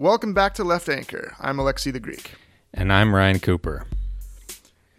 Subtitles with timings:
[0.00, 1.36] Welcome back to Left Anchor.
[1.38, 2.32] I'm Alexi the Greek.
[2.72, 3.84] And I'm Ryan Cooper.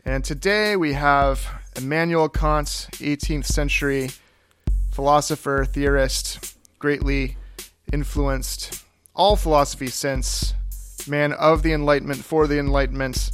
[0.05, 1.43] And today we have
[1.75, 4.11] Immanuel Kant, 18th century
[4.91, 7.35] philosopher, theorist, greatly
[7.91, 8.85] influenced
[9.15, 10.53] all philosophy since,
[11.07, 13.31] man of the Enlightenment, for the Enlightenment,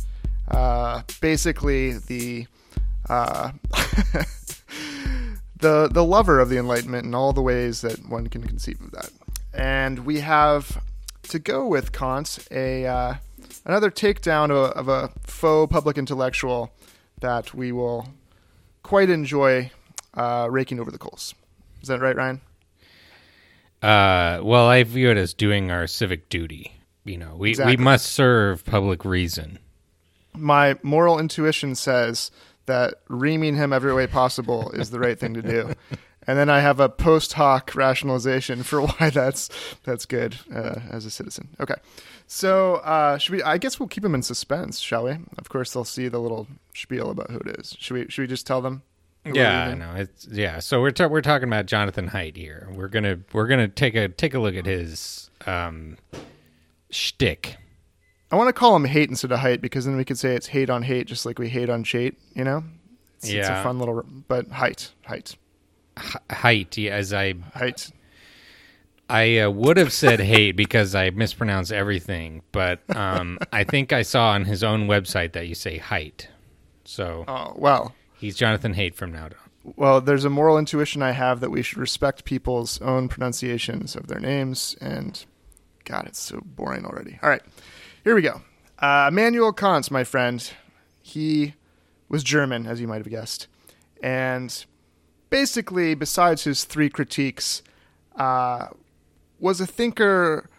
[0.48, 2.48] uh, basically the.
[3.10, 3.52] Uh,
[5.58, 8.92] the the lover of the Enlightenment in all the ways that one can conceive of
[8.92, 9.10] that.
[9.54, 10.82] And we have
[11.30, 13.16] to go with Kant a uh,
[13.66, 16.72] another takedown of a, of a faux public intellectual
[17.20, 18.08] that we will
[18.84, 19.72] quite enjoy
[20.14, 21.34] uh, raking over the coals.
[21.82, 22.42] Is that right, Ryan?
[23.82, 26.74] Uh, well, I view it as doing our civic duty.
[27.06, 27.76] You know, we, Exactly.
[27.78, 29.60] we must serve public reason.
[30.36, 32.32] My moral intuition says
[32.66, 35.74] that reaming him every way possible is the right thing to do.
[36.30, 39.50] And then I have a post hoc rationalization for why that's
[39.84, 41.48] that's good uh, as a citizen.
[41.60, 41.76] Okay,
[42.28, 43.44] so uh, should we?
[43.44, 45.12] I guess we'll keep them in suspense, shall we?
[45.38, 47.76] Of course, they'll see the little spiel about who it is.
[47.80, 48.06] Should we?
[48.10, 48.82] Should we just tell them?
[49.26, 49.94] Yeah, I know.
[49.96, 50.60] It's yeah.
[50.60, 52.68] So we're ta- we're talking about Jonathan Haidt here.
[52.72, 55.98] We're gonna we're gonna take a take a look at his um
[56.90, 57.58] shtick.
[58.32, 60.48] I want to call him hate instead of height because then we could say it's
[60.48, 62.16] hate on hate, just like we hate on Chait.
[62.36, 62.64] You know?
[63.18, 63.64] It's, it's a Yeah.
[63.64, 65.36] fun little, but height, height,
[65.98, 67.92] H- Haidt, as I height.
[69.10, 74.02] I uh, would have said hate because I mispronounce everything, but um, I think I
[74.02, 76.28] saw on his own website that you say height.
[76.84, 77.96] So Oh well.
[78.20, 79.36] he's Jonathan Haidt from now on.
[79.76, 84.08] Well, there's a moral intuition I have that we should respect people's own pronunciations of
[84.08, 85.26] their names, and
[85.86, 87.18] God, it's so boring already.
[87.24, 87.42] All right,
[88.04, 88.42] here we go.
[88.80, 90.50] Uh, Immanuel Kant, my friend,
[91.02, 91.54] he
[92.10, 93.48] was German, as you might have guessed,
[94.04, 94.66] and
[95.30, 97.62] basically, besides his three critiques,
[98.16, 98.68] uh,
[99.40, 100.50] was a thinker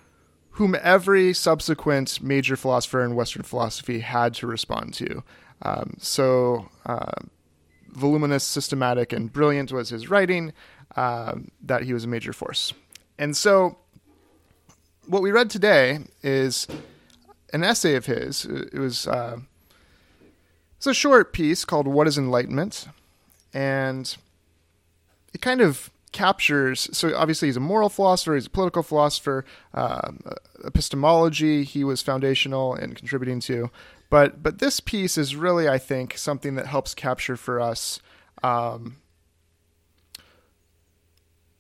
[0.51, 5.23] whom every subsequent major philosopher in Western philosophy had to respond to.
[5.63, 6.69] Um, so.
[6.87, 7.13] Uh,
[7.99, 10.53] voluminous, systematic, and brilliant was his writing,
[10.97, 12.73] um, that he was a major force.
[13.19, 13.79] And so,
[15.07, 16.67] what we read today is
[17.53, 18.45] an essay of his.
[18.45, 19.39] It was uh,
[20.77, 22.87] it's a short piece called "What Is Enlightenment,"
[23.53, 24.17] and
[25.33, 26.89] it kind of captures.
[26.93, 28.35] So obviously, he's a moral philosopher.
[28.35, 29.45] He's a political philosopher.
[29.75, 30.21] Um,
[30.65, 33.71] epistemology, he was foundational in contributing to.
[34.11, 38.01] But but this piece is really, I think, something that helps capture for us
[38.43, 38.97] um,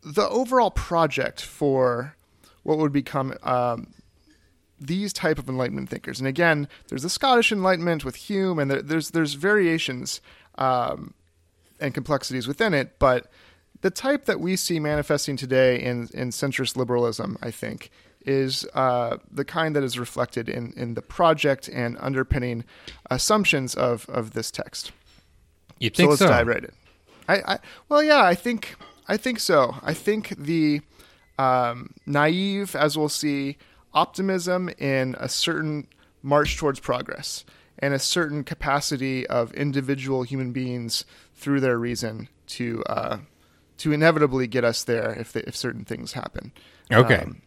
[0.03, 2.17] the overall project for
[2.63, 3.95] what would become um,
[4.81, 6.19] these type of Enlightenment thinkers.
[6.19, 10.21] And again, there's the Scottish Enlightenment with Hume, and there, there's there's variations
[10.57, 11.13] um,
[11.79, 13.31] and complexities within it, but
[13.81, 17.91] the type that we see manifesting today in, in centrist liberalism, I think,
[18.27, 22.65] is uh, the kind that is reflected in, in the project and underpinning
[23.11, 24.93] assumptions of, of this text.
[25.79, 26.29] You think So let's so?
[26.29, 26.73] dive right in.
[27.29, 27.59] I, I
[27.89, 28.75] well, yeah, I think
[29.07, 29.77] I think so.
[29.83, 30.81] I think the
[31.39, 33.57] um, naive, as we'll see,
[33.95, 35.87] optimism in a certain
[36.23, 37.45] march towards progress
[37.79, 43.19] and a certain capacity of individual human beings through their reason to uh,
[43.79, 46.53] to inevitably get us there if they, if certain things happen.
[46.93, 47.23] Okay.
[47.23, 47.43] Um,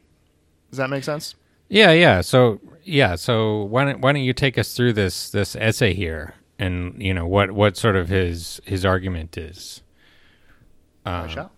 [0.69, 1.36] does that make sense?
[1.69, 2.22] Yeah, yeah.
[2.22, 6.34] So yeah, so why don't why don't you take us through this this essay here,
[6.59, 9.81] and you know what what sort of his his argument is.
[11.06, 11.52] I shall.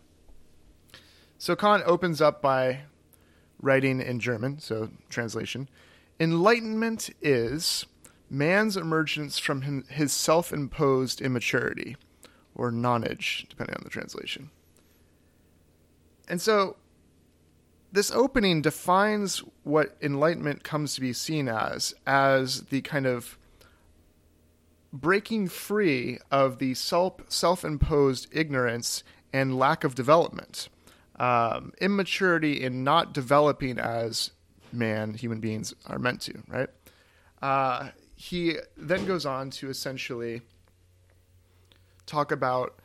[1.38, 2.82] So Kant opens up by
[3.62, 5.68] writing in German, so translation.
[6.20, 7.86] Enlightenment is
[8.30, 11.98] man's emergence from him- his self imposed immaturity,
[12.56, 14.52] or nonage, depending on the translation.
[16.28, 16.78] And so
[17.92, 23.38] this opening defines what enlightenment comes to be seen as, as the kind of
[24.92, 30.70] breaking free of the self self imposed ignorance and lack of development,
[31.18, 34.32] um, immaturity in not developing as
[34.72, 36.42] man human beings are meant to.
[36.48, 36.70] Right.
[37.42, 40.42] Uh, he then goes on to essentially
[42.06, 42.80] talk about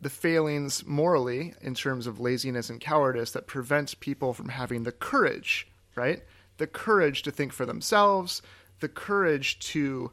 [0.00, 4.92] the failings morally in terms of laziness and cowardice that prevent people from having the
[4.92, 6.22] courage, right?
[6.58, 8.42] The courage to think for themselves,
[8.80, 10.12] the courage to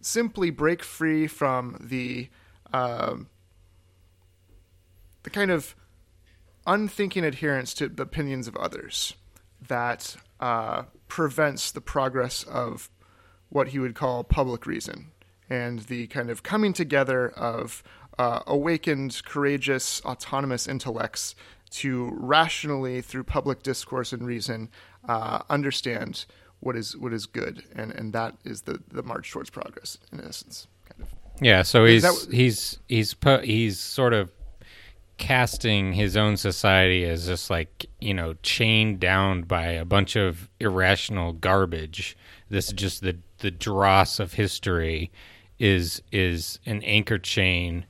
[0.00, 2.28] simply break free from the
[2.72, 3.28] um,
[5.22, 5.74] the kind of
[6.66, 9.14] unthinking adherence to the opinions of others
[9.66, 12.90] that uh, prevents the progress of
[13.48, 15.10] what he would call public reason
[15.48, 17.82] and the kind of coming together of
[18.18, 21.34] uh, awakened, courageous, autonomous intellects
[21.70, 24.70] to rationally, through public discourse and reason,
[25.08, 26.24] uh, understand
[26.60, 30.20] what is what is good, and and that is the the march towards progress in
[30.20, 30.66] essence.
[30.88, 31.42] Kind of.
[31.42, 34.30] Yeah, so he's that- he's he's pu- he's sort of
[35.18, 40.48] casting his own society as just like you know chained down by a bunch of
[40.60, 42.16] irrational garbage.
[42.48, 45.10] This is just the the dross of history
[45.58, 47.86] is is an anchor chain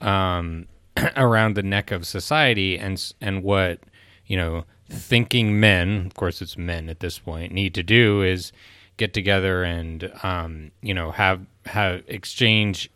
[0.00, 0.66] um,
[1.16, 3.80] around the neck of society, and and what
[4.26, 8.52] you know thinking men, of course it's men at this point, need to do is
[8.96, 12.90] get together and um, you know have have exchange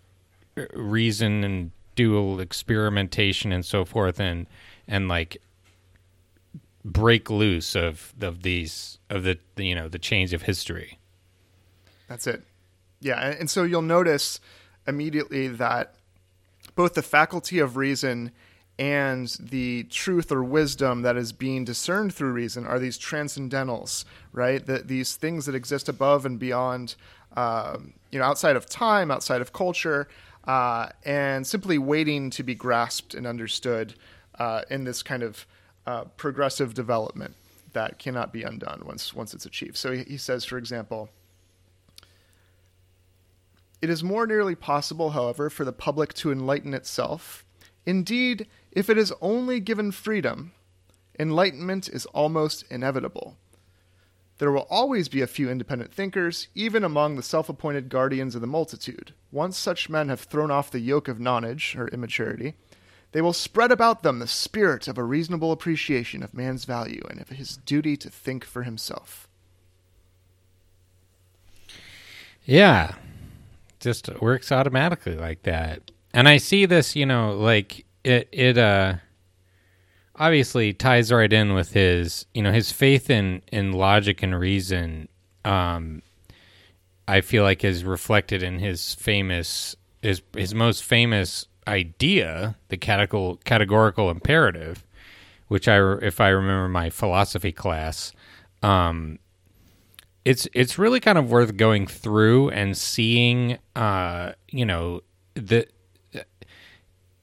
[0.75, 4.47] reason and dual experimentation and so forth and
[4.87, 5.39] and like
[6.85, 10.99] break loose of of these of the you know the chains of history
[12.09, 12.43] That's it.
[13.01, 14.41] Yeah, and so you'll notice
[14.87, 15.95] immediately that
[16.79, 18.31] both the faculty of reason
[18.79, 24.65] and the truth or wisdom that is being discerned through reason are these transcendentals, right?
[24.65, 26.95] That these things that exist above and beyond,
[27.37, 30.07] um, you know, outside of time, outside of culture,
[30.45, 33.95] uh, and simply waiting to be grasped and understood
[34.39, 35.49] uh, in this kind of
[35.85, 37.35] uh, progressive development
[37.73, 39.77] that cannot be undone once once it's achieved.
[39.77, 41.09] So he, he says, for example.
[43.81, 47.45] It is more nearly possible, however, for the public to enlighten itself.
[47.87, 50.53] Indeed, if it is only given freedom,
[51.19, 53.37] enlightenment is almost inevitable.
[54.39, 58.41] There will always be a few independent thinkers, even among the self appointed guardians of
[58.41, 59.15] the multitude.
[59.33, 62.55] Once such men have thrown off the yoke of nonage, or immaturity,
[63.13, 67.21] they will spread about them the spirit of a reasonable appreciation of man's value and
[67.21, 69.29] of his duty to think for himself.
[72.49, 72.95] yeah
[73.81, 75.91] just works automatically like that.
[76.15, 78.95] And i see this you know like it it uh
[80.17, 85.09] obviously ties right in with his you know his faith in in logic and reason
[85.45, 86.03] um
[87.07, 93.37] i feel like is reflected in his famous his his most famous idea the categorical
[93.45, 94.85] categorical imperative
[95.49, 98.13] which i if i remember my philosophy class
[98.63, 99.19] um
[100.29, 105.01] it's it's really kind of worth going through and seeing uh you know
[105.33, 105.67] the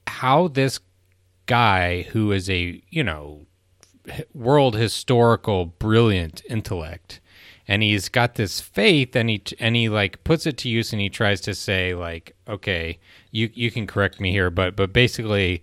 [0.07, 0.79] how this
[1.45, 3.45] guy who is a you know
[4.33, 7.21] world historical brilliant intellect
[7.67, 10.99] and he's got this faith and he and he like puts it to use and
[10.99, 12.97] he tries to say like okay
[13.29, 15.61] you you can correct me here but but basically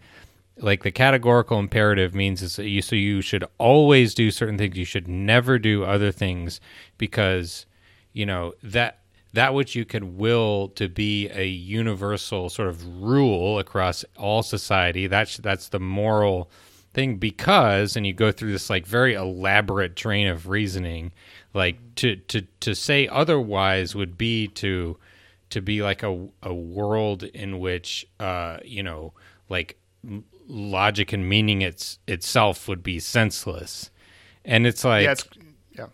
[0.58, 4.76] like the categorical imperative means is that you so you should always do certain things.
[4.76, 6.60] You should never do other things
[6.98, 7.66] because
[8.12, 8.98] you know that
[9.32, 15.06] that which you can will to be a universal sort of rule across all society
[15.06, 16.50] that's that's the moral
[16.92, 21.10] thing because and you go through this like very elaborate train of reasoning
[21.54, 24.98] like to to to say otherwise would be to
[25.48, 29.12] to be like a a world in which uh you know
[29.48, 29.78] like
[30.52, 33.90] logic and meaning its itself would be senseless
[34.44, 35.28] and it's like yeah, it's
[35.78, 35.86] yeah.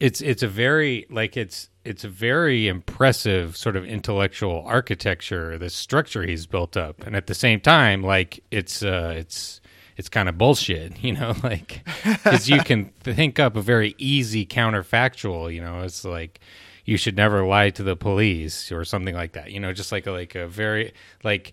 [0.00, 5.68] it's it's a very like it's it's a very impressive sort of intellectual architecture the
[5.68, 9.60] structure he's built up and at the same time like it's uh it's
[9.98, 14.46] it's kind of bullshit you know like because you can think up a very easy
[14.46, 16.40] counterfactual you know it's like
[16.86, 20.06] you should never lie to the police or something like that you know just like
[20.06, 21.52] a, like a very like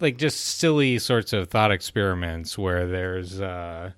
[0.00, 3.92] like just silly sorts of thought experiments where there's uh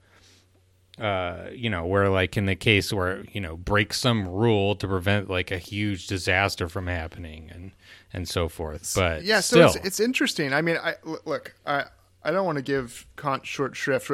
[1.00, 4.88] uh, you know, where like in the case where you know break some rule to
[4.88, 7.72] prevent like a huge disaster from happening and
[8.12, 8.92] and so forth.
[8.96, 10.52] But yeah, still, so it's, it's interesting.
[10.52, 11.84] I mean, I look, I
[12.24, 14.10] I don't want to give Kant short shrift.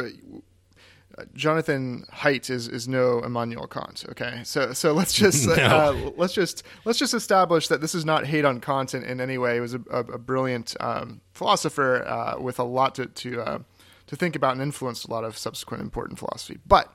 [1.16, 4.04] Uh, Jonathan Haidt is, is no Immanuel Kant.
[4.10, 5.62] Okay, so so let's just No.
[5.62, 9.20] uh, let's just let's just establish that this is not hate on Kant in, in
[9.20, 9.54] any way.
[9.54, 13.58] He was a, a, a brilliant um, philosopher uh, with a lot to to uh,
[14.06, 16.58] to think about and influenced a lot of subsequent important philosophy.
[16.66, 16.92] But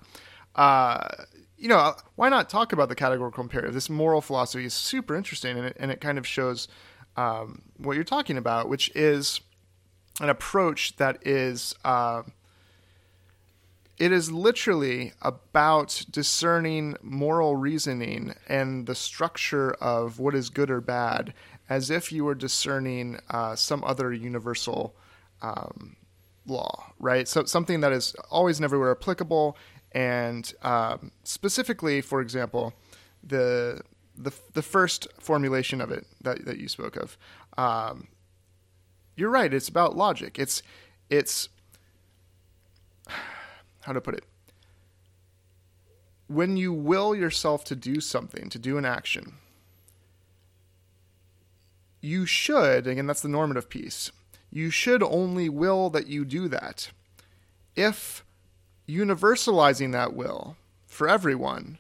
[0.56, 1.08] uh,
[1.58, 3.74] you know, why not talk about the categorical imperative?
[3.74, 6.68] This moral philosophy is super interesting, and it, and it kind of shows
[7.18, 9.42] um, what you're talking about, which is
[10.22, 12.24] an approach that is uh,
[14.00, 20.80] it is literally about discerning moral reasoning and the structure of what is good or
[20.80, 21.34] bad,
[21.70, 24.96] as if you were discerning uh, some other universal
[25.42, 25.98] um,
[26.48, 27.28] law, right?
[27.28, 29.58] So something that is always and everywhere applicable,
[29.92, 32.74] and um, specifically, for example,
[33.22, 33.82] the
[34.18, 37.18] the the first formulation of it that that you spoke of.
[37.58, 38.08] Um,
[39.18, 39.54] you're right.
[39.54, 40.40] It's about logic.
[40.40, 40.64] It's
[41.10, 41.50] it's
[43.82, 44.24] how to put it
[46.30, 49.34] when you will yourself to do something, to do an action,
[52.02, 54.12] you should, again, that's the normative piece,
[54.52, 56.92] you should only will that you do that.
[57.76, 58.24] If
[58.88, 60.56] universalizing that will
[60.86, 61.80] for everyone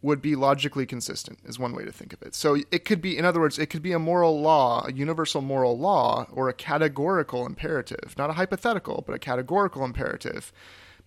[0.00, 2.34] would be logically consistent, is one way to think of it.
[2.34, 5.42] So it could be, in other words, it could be a moral law, a universal
[5.42, 10.50] moral law, or a categorical imperative, not a hypothetical, but a categorical imperative.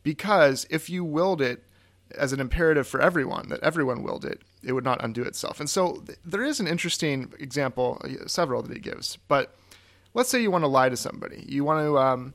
[0.05, 1.63] Because if you willed it,
[2.15, 5.59] as an imperative for everyone that everyone willed it, it would not undo itself.
[5.59, 9.17] And so th- there is an interesting example, uh, several that he gives.
[9.27, 9.55] But
[10.13, 11.43] let's say you want to lie to somebody.
[11.47, 12.33] You want to, um,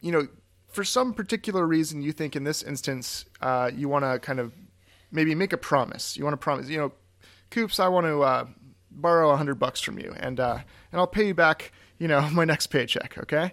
[0.00, 0.28] you know,
[0.68, 4.52] for some particular reason, you think in this instance, uh, you want to kind of
[5.10, 6.16] maybe make a promise.
[6.16, 6.92] You want to promise, you know,
[7.50, 8.46] Coops, I want to uh,
[8.92, 10.58] borrow a hundred bucks from you, and uh,
[10.92, 13.16] and I'll pay you back, you know, my next paycheck.
[13.18, 13.52] Okay.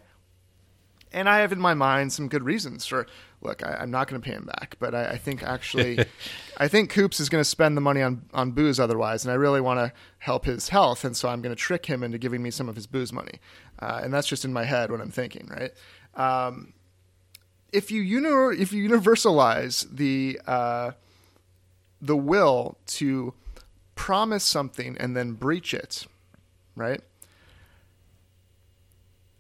[1.14, 3.06] And I have in my mind some good reasons for
[3.44, 6.04] look, I, am not going to pay him back, but I, I think actually,
[6.58, 9.36] I think Coops is going to spend the money on, on booze otherwise, and I
[9.36, 12.42] really want to help his health, and so I'm going to trick him into giving
[12.42, 13.40] me some of his booze money,
[13.80, 15.72] uh, and that's just in my head what I'm thinking, right?
[16.16, 16.74] Um,
[17.72, 20.92] if you uni- if you universalize the uh,
[22.02, 23.34] the will to
[23.96, 26.06] promise something and then breach it,
[26.76, 27.02] right?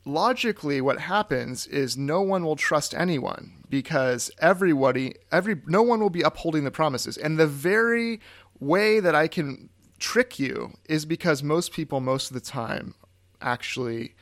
[0.05, 6.09] Logically what happens is no one will trust anyone because everybody every no one will
[6.09, 7.17] be upholding the promises.
[7.17, 8.19] And the very
[8.59, 9.69] way that i can
[9.99, 12.95] trick you is because most people most of the time
[13.41, 14.15] actually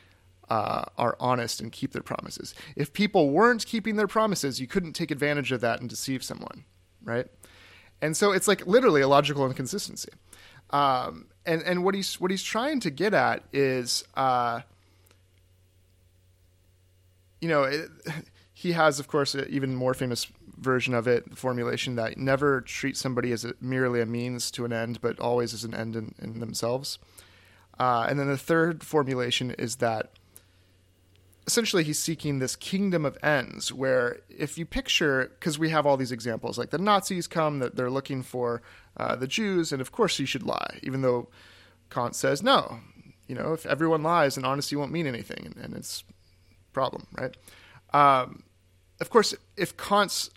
[0.49, 2.53] uh, are honest and keep their promises.
[2.75, 6.65] If people weren't keeping their promises you couldn't take advantage of that and deceive someone
[7.03, 7.27] right?
[8.01, 10.09] And so it's like literally a logical inconsistency.
[10.71, 14.61] Um, and and what he's what he's trying to get at is uh,
[17.41, 17.89] you know, it,
[18.53, 22.95] he has, of course, an even more famous version of it, formulation that never treat
[22.95, 26.13] somebody as a, merely a means to an end, but always as an end in,
[26.19, 26.99] in themselves.
[27.79, 30.11] Uh, and then the third formulation is that
[31.47, 35.97] essentially he's seeking this kingdom of ends where if you picture because we have all
[35.97, 38.61] these examples like the nazis come that they're looking for
[38.97, 41.27] uh, the jews and of course you should lie even though
[41.89, 42.79] kant says no
[43.27, 46.03] you know if everyone lies then honesty won't mean anything and, and it's
[46.73, 47.35] problem, right?
[47.93, 48.43] Um,
[48.99, 50.29] of course, if Kant's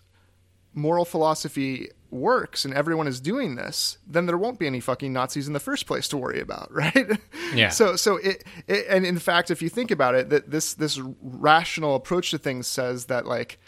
[0.73, 5.47] moral philosophy works and everyone is doing this, then there won't be any fucking Nazis
[5.47, 7.19] in the first place to worry about, right?
[7.53, 7.69] Yeah.
[7.69, 10.99] so, so it, it, and in fact, if you think about it, that this this
[11.21, 13.59] rational approach to things says that like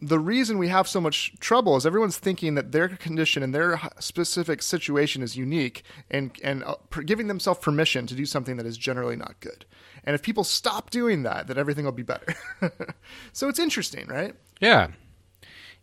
[0.00, 3.80] the reason we have so much trouble is everyone's thinking that their condition and their
[3.98, 8.76] specific situation is unique and and uh, giving themselves permission to do something that is
[8.76, 9.64] generally not good.
[10.06, 12.34] And if people stop doing that, then everything will be better.
[13.32, 14.34] so it's interesting, right?
[14.60, 14.88] Yeah.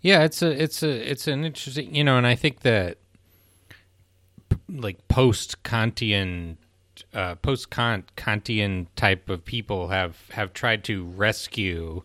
[0.01, 2.97] Yeah, it's a it's a it's an interesting, you know, and I think that
[4.69, 6.57] like post Kantian
[7.13, 12.03] uh, post Kantian type of people have have tried to rescue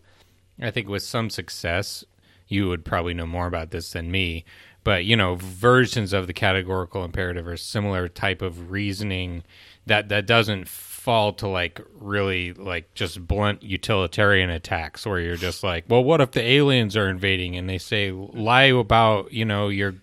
[0.61, 2.03] I think with some success.
[2.47, 4.43] You would probably know more about this than me,
[4.83, 9.43] but you know, versions of the categorical imperative or similar type of reasoning
[9.85, 10.67] that that doesn't
[11.09, 16.21] fall to like really like just blunt utilitarian attacks where you're just like, well, what
[16.21, 19.95] if the aliens are invading and they say lie about you know your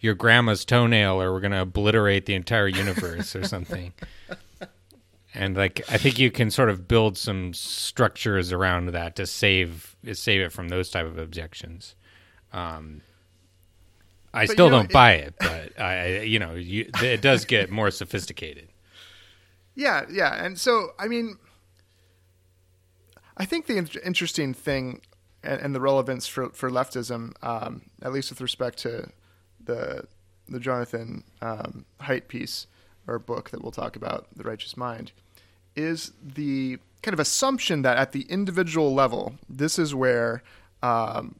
[0.00, 3.94] your grandma's toenail or we're gonna obliterate the entire universe or something.
[5.34, 9.96] And like I think you can sort of build some structures around that to save
[10.12, 11.94] save it from those type of objections.
[12.52, 13.00] Um,
[14.34, 17.70] I but still don't know, buy it, but I, you know, you, it does get
[17.70, 18.68] more sophisticated.
[19.74, 21.38] Yeah, yeah, and so I mean,
[23.36, 25.00] I think the in- interesting thing
[25.42, 29.08] and, and, the relevance for for leftism, um, at least with respect to
[29.64, 30.06] the
[30.48, 32.66] the Jonathan um, Haidt piece
[33.06, 35.12] or book that we'll talk about, The Righteous Mind,
[35.74, 40.42] is the kind of assumption that at the individual level, this is where
[40.82, 41.36] um,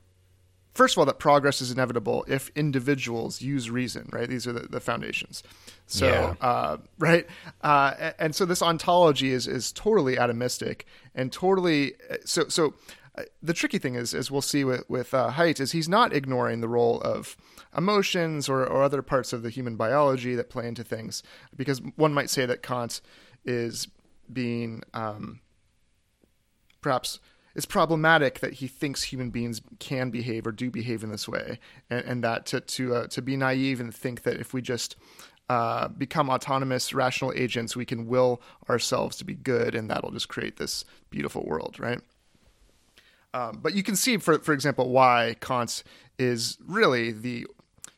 [0.75, 4.29] first of all, that progress is inevitable if individuals use reason, right?
[4.29, 5.43] These are the, the foundations.
[5.87, 6.47] So, yeah.
[6.47, 7.27] uh, right.
[7.61, 10.83] Uh, and so this ontology is, is totally atomistic
[11.15, 12.75] and totally, so, so
[13.17, 16.15] uh, the tricky thing is, as we'll see with, with uh, Haidt, is he's not
[16.15, 17.37] ignoring the role of
[17.77, 21.23] emotions or, or other parts of the human biology that play into things,
[21.55, 23.03] because one might say that Kant
[23.45, 23.89] is
[24.33, 25.41] being um,
[26.81, 27.19] perhaps
[27.55, 31.59] it's problematic that he thinks human beings can behave or do behave in this way,
[31.91, 34.97] and, and that to to uh, to be naive and think that if we just
[35.49, 38.41] uh, become autonomous, rational agents, we can will
[38.71, 42.01] ourselves to be good, and that'll just create this beautiful world, right?
[43.35, 45.83] Um, but you can see, for for example, why Kant
[46.19, 47.47] is really the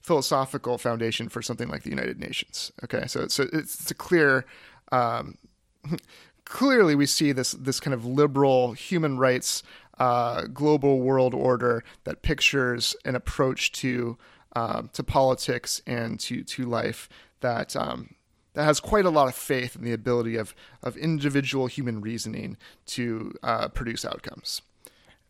[0.01, 2.73] philosophical foundation for something like the United Nations.
[2.83, 4.45] Okay, so so it's, it's a clear.
[4.93, 5.39] Um,
[6.45, 9.63] clearly, we see this this kind of liberal human rights
[9.99, 14.19] uh, global world order that pictures an approach to
[14.57, 17.09] um, to politics and to to life
[17.41, 18.15] that um,
[18.55, 22.57] that has quite a lot of faith in the ability of of individual human reasoning
[22.87, 24.63] to uh, produce outcomes.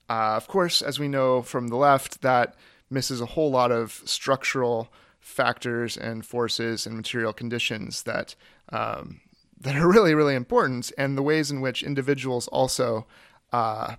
[0.09, 2.54] Uh, of course, as we know from the left, that
[2.90, 8.35] misses a whole lot of structural factors and forces and material conditions that
[8.71, 9.21] um,
[9.61, 13.06] that are really really important, and the ways in which individuals also
[13.52, 13.96] uh,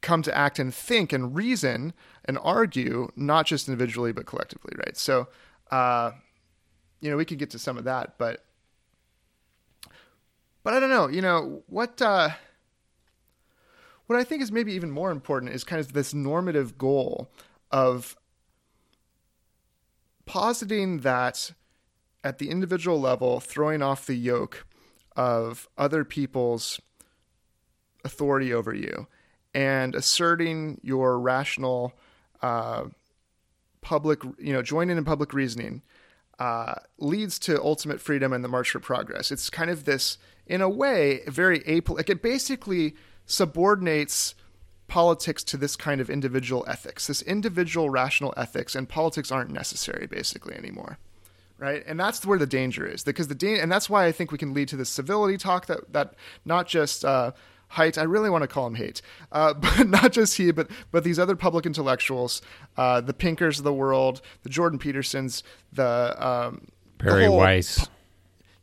[0.00, 1.92] come to act and think and reason
[2.24, 4.96] and argue, not just individually but collectively, right?
[4.96, 5.28] So,
[5.70, 6.12] uh,
[7.00, 8.44] you know, we could get to some of that, but
[10.62, 11.08] but I don't know.
[11.08, 12.00] You know what?
[12.02, 12.30] Uh,
[14.06, 17.30] what I think is maybe even more important is kind of this normative goal
[17.70, 18.16] of
[20.26, 21.52] positing that
[22.22, 24.66] at the individual level, throwing off the yoke
[25.16, 26.80] of other people's
[28.04, 29.06] authority over you
[29.54, 31.92] and asserting your rational
[32.42, 32.84] uh,
[33.80, 35.82] public, you know, joining in public reasoning
[36.38, 39.30] uh, leads to ultimate freedom and the march for progress.
[39.30, 41.96] It's kind of this, in a way, very apolitical.
[41.96, 42.94] Like it basically
[43.26, 44.34] subordinates
[44.88, 50.06] politics to this kind of individual ethics, this individual rational ethics, and politics aren't necessary
[50.06, 50.98] basically anymore.
[51.60, 54.32] Right, and that's where the danger is, because the da- and that's why I think
[54.32, 56.14] we can lead to this civility talk that that
[56.46, 57.32] not just uh,
[57.74, 57.98] Haidt.
[57.98, 61.18] I really want to call him Haidt, uh, but not just he, but but these
[61.18, 62.40] other public intellectuals,
[62.78, 67.86] uh, the Pinkers of the world, the Jordan Petersons, the um, Bari the Weiss.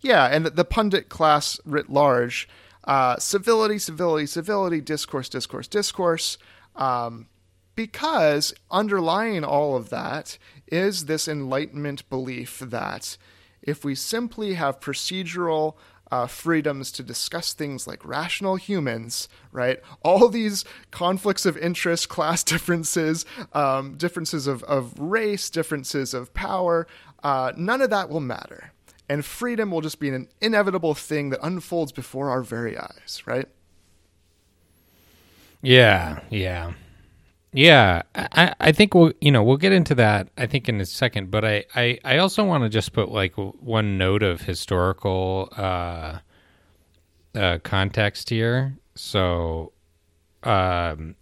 [0.01, 2.50] Yeah, and the, the pundit class writ large.
[2.84, 6.39] Uh, civility, civility, civility, discourse, discourse, discourse.
[6.75, 7.27] Um,
[7.75, 10.38] because underlying all of that
[10.68, 13.18] is this Enlightenment belief that
[13.62, 15.75] if we simply have procedural
[16.12, 19.80] uh, freedoms to discuss things like rational humans, right?
[20.03, 26.88] All these conflicts of interest, class differences, um, differences of, of race, differences of power,
[27.24, 28.72] uh, none of that will matter.
[29.10, 33.48] And freedom will just be an inevitable thing that unfolds before our very eyes, right?
[35.62, 36.74] Yeah, yeah.
[37.57, 40.85] Yeah, I, I think we'll you know we'll get into that I think in a
[40.85, 45.50] second, but I, I, I also want to just put like one note of historical
[45.57, 46.20] uh,
[47.33, 48.77] uh, context here.
[48.93, 49.72] So,
[50.43, 51.15] um,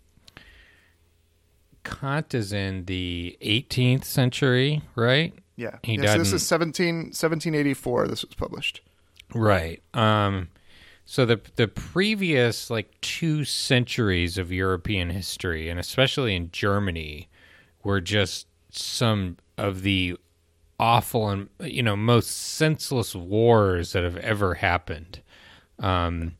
[1.85, 5.33] Kant is in the 18th century, right?
[5.55, 5.77] Yeah.
[5.83, 8.09] He yeah died so this in- is 17, 1784.
[8.09, 8.81] This was published.
[9.33, 9.81] Right.
[9.93, 10.49] Um,
[11.05, 17.29] so the the previous like two centuries of European history, and especially in Germany,
[17.83, 20.17] were just some of the
[20.79, 25.21] awful and you know most senseless wars that have ever happened.
[25.79, 26.35] Um,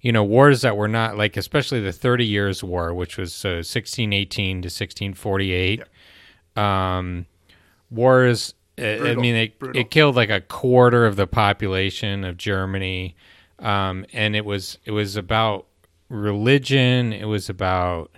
[0.00, 3.62] you know, wars that were not like, especially the Thirty Years' War, which was uh,
[3.62, 5.82] 1618 to 1648.
[6.56, 7.26] Um,
[7.90, 8.54] wars.
[8.78, 9.80] uh, I mean, it, Brutal.
[9.80, 13.16] it killed like a quarter of the population of Germany,
[13.58, 15.66] um, and it was it was about
[16.08, 17.12] religion.
[17.12, 18.10] It was about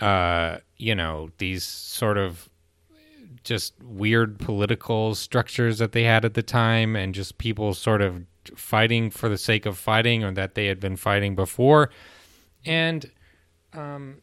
[0.00, 2.48] uh, you know these sort of
[3.42, 8.24] just weird political structures that they had at the time, and just people sort of
[8.56, 11.90] fighting for the sake of fighting, or that they had been fighting before,
[12.64, 13.10] and
[13.72, 14.18] um,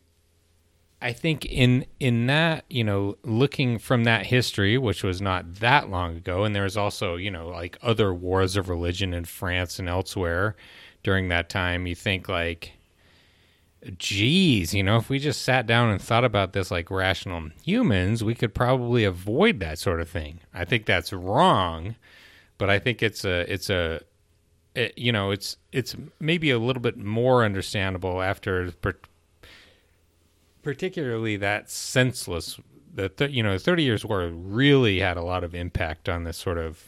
[1.02, 5.90] I think in in that you know looking from that history, which was not that
[5.90, 9.80] long ago, and there was also you know like other wars of religion in France
[9.80, 10.56] and elsewhere
[11.04, 11.88] during that time.
[11.88, 12.74] You think like,
[13.98, 18.24] geez, you know, if we just sat down and thought about this like rational humans,
[18.24, 20.40] we could probably avoid that sort of thing.
[20.54, 21.96] I think that's wrong,
[22.60, 24.02] but I think it's a it's a
[24.76, 29.00] it, you know it's it's maybe a little bit more understandable after per-
[30.64, 32.60] particularly that senseless
[32.94, 36.24] the th- you know the 30 years war really had a lot of impact on
[36.24, 36.84] this sort of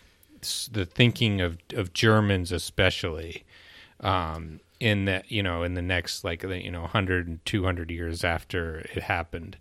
[0.71, 3.45] the thinking of of Germans especially
[4.01, 8.23] um in that you know in the next like you know 100 and 200 years
[8.23, 9.57] after it happened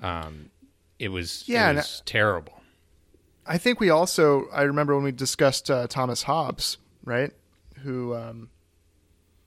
[0.00, 0.50] um
[0.98, 2.60] it was Yeah, it was terrible
[3.46, 7.32] I think we also, I remember when we discussed uh, Thomas Hobbes, right?
[7.82, 8.48] Who, um,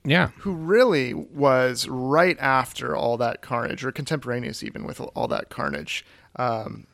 [0.03, 5.49] yeah who really was right after all that carnage, or contemporaneous even with all that
[5.49, 6.05] carnage.
[6.35, 6.87] Um,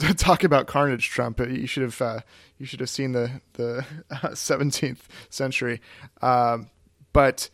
[0.16, 1.40] talk about carnage, Trump.
[1.40, 2.20] You should have uh,
[2.58, 3.84] you should have seen the the
[4.34, 5.80] seventeenth century.
[6.22, 6.70] Um,
[7.12, 7.50] but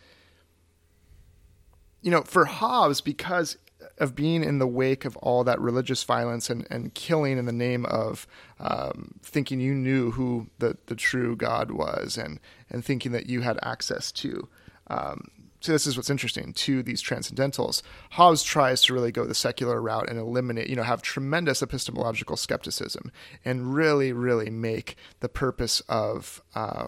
[2.02, 3.56] you know, for Hobbes, because
[3.98, 7.52] of being in the wake of all that religious violence and, and killing in the
[7.52, 8.26] name of
[8.60, 13.40] um, thinking you knew who the, the true God was and, and thinking that you
[13.40, 14.48] had access to.
[14.88, 17.82] Um, so this is what's interesting to these transcendentals.
[18.10, 22.36] Hobbes tries to really go the secular route and eliminate, you know, have tremendous epistemological
[22.36, 23.10] skepticism
[23.44, 26.86] and really, really make the purpose of, uh,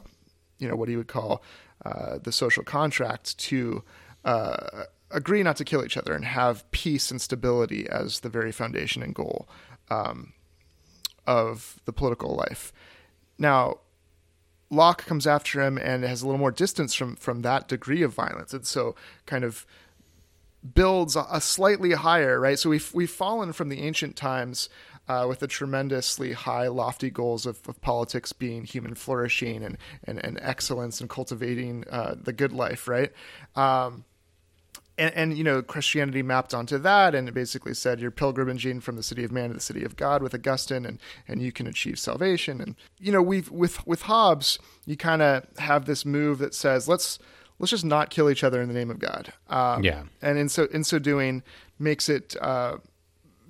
[0.59, 1.43] you know, what he would call
[1.85, 3.83] uh, the social contract to
[4.25, 8.53] uh, agree not to kill each other and have peace and stability as the very
[8.53, 9.49] foundation and goal
[9.91, 10.33] um,
[11.27, 12.73] of the political life.
[13.39, 13.79] Now,
[14.71, 18.13] Locke comes after him and has a little more distance from from that degree of
[18.13, 18.95] violence, and so
[19.27, 19.67] kind of
[20.75, 22.59] builds a slightly higher right.
[22.59, 24.69] So we've we've fallen from the ancient times
[25.09, 30.23] uh, with the tremendously high, lofty goals of, of, politics being human flourishing and and,
[30.25, 33.13] and excellence and cultivating uh, the good life, right?
[33.57, 34.05] Um,
[34.99, 38.97] and, and, you know Christianity mapped onto that, and it basically said you're pilgrimaging from
[38.97, 41.67] the city of man to the city of God with Augustine, and and you can
[41.67, 42.61] achieve salvation.
[42.61, 46.89] And you know we've with with Hobbes, you kind of have this move that says
[46.89, 47.19] let's
[47.59, 49.33] let's just not kill each other in the name of God.
[49.49, 51.43] Um, yeah, and in so in so doing
[51.79, 52.37] makes it.
[52.41, 52.79] Uh,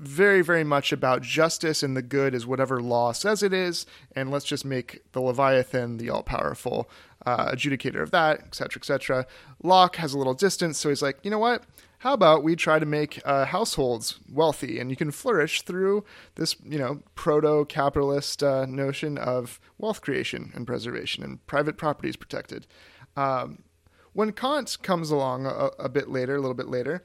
[0.01, 3.85] very, very much about justice and the good is whatever law says it is,
[4.15, 6.89] and let's just make the Leviathan the all powerful
[7.26, 9.26] uh, adjudicator of that, etc., etc.
[9.62, 11.64] Locke has a little distance, so he's like, you know what?
[12.02, 16.04] How about we try to make uh, households wealthy, and you can flourish through
[16.37, 22.16] this, you know, proto-capitalist uh, notion of wealth creation and preservation, and private property is
[22.16, 22.68] protected.
[23.16, 23.64] Um,
[24.12, 27.02] when Kant comes along a, a bit later, a little bit later,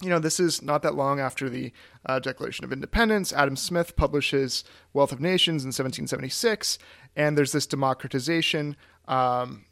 [0.00, 1.72] you know, this is not that long after the
[2.06, 3.32] uh, Declaration of Independence.
[3.32, 6.78] Adam Smith publishes Wealth of Nations in 1776,
[7.16, 8.76] and there's this democratization
[9.08, 9.64] um,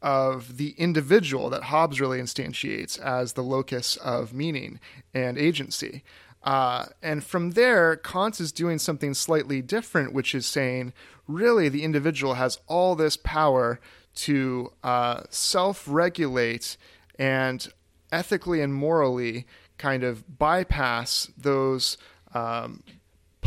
[0.00, 4.78] of the individual that Hobbes really instantiates as the locus of meaning
[5.12, 6.04] and agency.
[6.42, 10.92] Uh, and from there, Kant is doing something slightly different, which is saying,
[11.26, 13.78] really, the individual has all this power
[14.14, 16.76] to uh, self regulate
[17.18, 17.68] and
[18.10, 19.46] ethically and morally
[19.76, 21.98] kind of bypass those
[22.34, 22.82] um,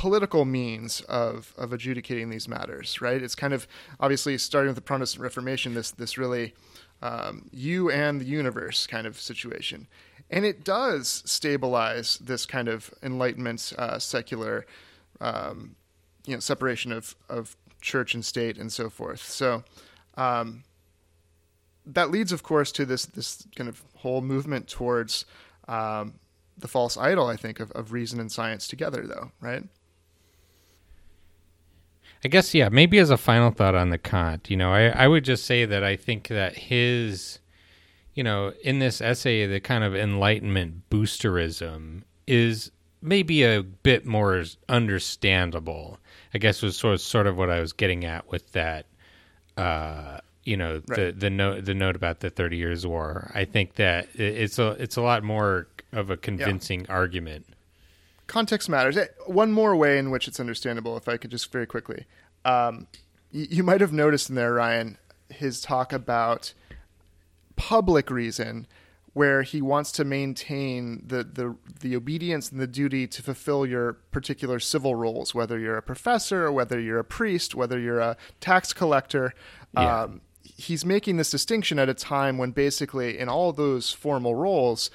[0.04, 3.00] political means of of adjudicating these matters.
[3.00, 3.24] Right?
[3.24, 3.66] It's kind of
[4.02, 5.76] obviously starting with the Protestant Reformation.
[5.76, 6.54] This this really
[7.02, 9.88] um, you and the universe kind of situation,
[10.30, 14.66] and it does stabilize this kind of Enlightenment uh, secular.
[15.22, 15.78] Um,
[16.26, 19.22] you know, separation of, of church and state and so forth.
[19.22, 19.63] So,
[20.16, 20.63] um,
[21.86, 25.26] that leads, of course, to this this kind of whole movement towards
[25.70, 26.16] um,
[26.58, 27.28] the false idol.
[27.28, 29.63] I think of, of reason and science together, though, right?
[32.24, 32.70] I guess yeah.
[32.70, 35.66] Maybe as a final thought on the Kant, you know, I I would just say
[35.66, 37.40] that I think that his,
[38.14, 44.44] you know, in this essay, the kind of Enlightenment boosterism is maybe a bit more
[44.70, 46.00] understandable.
[46.34, 48.86] I guess was sort of, sort of what I was getting at with that.
[49.56, 50.98] Uh, you know right.
[50.98, 53.32] the the note the note about the Thirty Years' War.
[53.34, 56.94] I think that it's a it's a lot more of a convincing yeah.
[56.94, 57.46] argument.
[58.28, 58.98] Context matters.
[58.98, 62.06] Eh, one more way in which it's understandable, if I could just very quickly,
[62.46, 62.88] um,
[63.32, 64.98] you, you might have noticed in there, Ryan,
[65.30, 66.54] his talk about
[67.56, 68.68] public reason,
[69.14, 73.94] where he wants to maintain the, the the obedience and the duty to fulfill your
[74.12, 78.74] particular civil roles, whether you're a professor, whether you're a priest, whether you're a tax
[78.74, 79.34] collector.
[79.76, 80.04] Yeah.
[80.04, 84.90] Um, he's making this distinction at a time when basically in all those formal roles,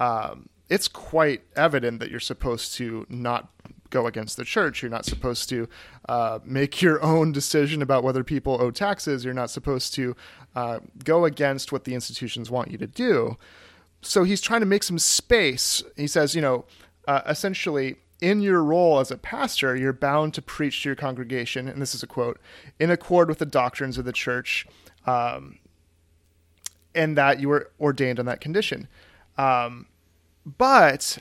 [0.00, 3.50] um, it's quite evident that you're supposed to not
[3.90, 4.82] go against the church.
[4.82, 5.68] You're not supposed to
[6.08, 9.24] uh, make your own decision about whether people owe taxes.
[9.24, 10.16] You're not supposed to
[10.56, 13.36] uh, go against what the institutions want you to do.
[14.02, 15.82] So he's trying to make some space.
[15.96, 16.64] He says, you know,
[17.06, 21.68] uh, essentially, in your role as a pastor, you're bound to preach to your congregation,
[21.68, 22.40] and this is a quote,
[22.78, 24.66] in accord with the doctrines of the church
[25.06, 25.58] um,
[26.94, 28.88] and that you were ordained on that condition.
[29.36, 29.86] Um,
[30.44, 31.18] but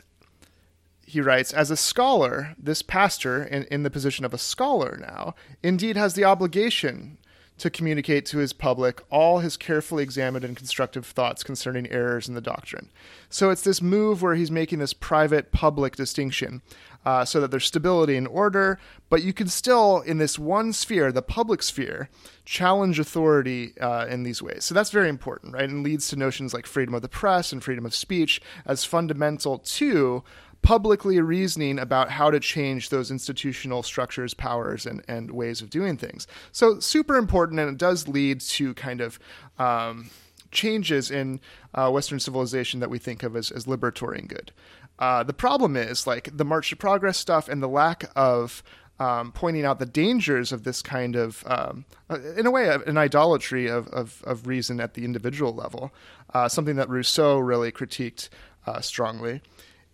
[1.06, 5.36] he writes, as a scholar, this pastor, in, in the position of a scholar now,
[5.62, 7.18] indeed has the obligation
[7.58, 12.34] to communicate to his public all his carefully examined and constructive thoughts concerning errors in
[12.34, 12.90] the doctrine.
[13.30, 16.62] So it's this move where he's making this private public distinction
[17.06, 21.12] uh, so that there's stability and order, but you can still, in this one sphere,
[21.12, 22.10] the public sphere,
[22.46, 24.64] challenge authority uh, in these ways.
[24.64, 25.70] So that's very important, right?
[25.70, 29.60] And leads to notions like freedom of the press and freedom of speech as fundamental
[29.60, 30.24] to
[30.62, 35.98] publicly reasoning about how to change those institutional structures, powers, and, and ways of doing
[35.98, 36.26] things.
[36.52, 39.20] So super important, and it does lead to kind of
[39.60, 40.10] um,
[40.52, 41.42] changes in
[41.74, 44.54] uh, Western civilization that we think of as, as liberatory and good.
[45.00, 48.64] Uh, the problem is like the March to Progress stuff and the lack of
[49.00, 52.98] um, pointing out the dangers of this kind of, um, uh, in a way, an
[52.98, 55.92] idolatry of, of, of reason at the individual level,
[56.34, 58.30] uh, something that Rousseau really critiqued
[58.68, 59.42] uh, strongly,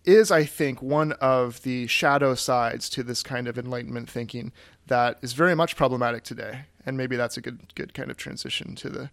[0.06, 4.52] is, I think, one of the shadow sides to this kind of Enlightenment thinking
[4.88, 6.62] that is very much problematic today.
[6.86, 9.10] And maybe that's a good good kind of transition to the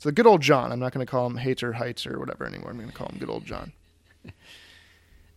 [0.00, 0.72] to the good old John.
[0.72, 2.70] I'm not going to call him Hater Height or whatever anymore.
[2.70, 3.72] I'm going to call him good old John.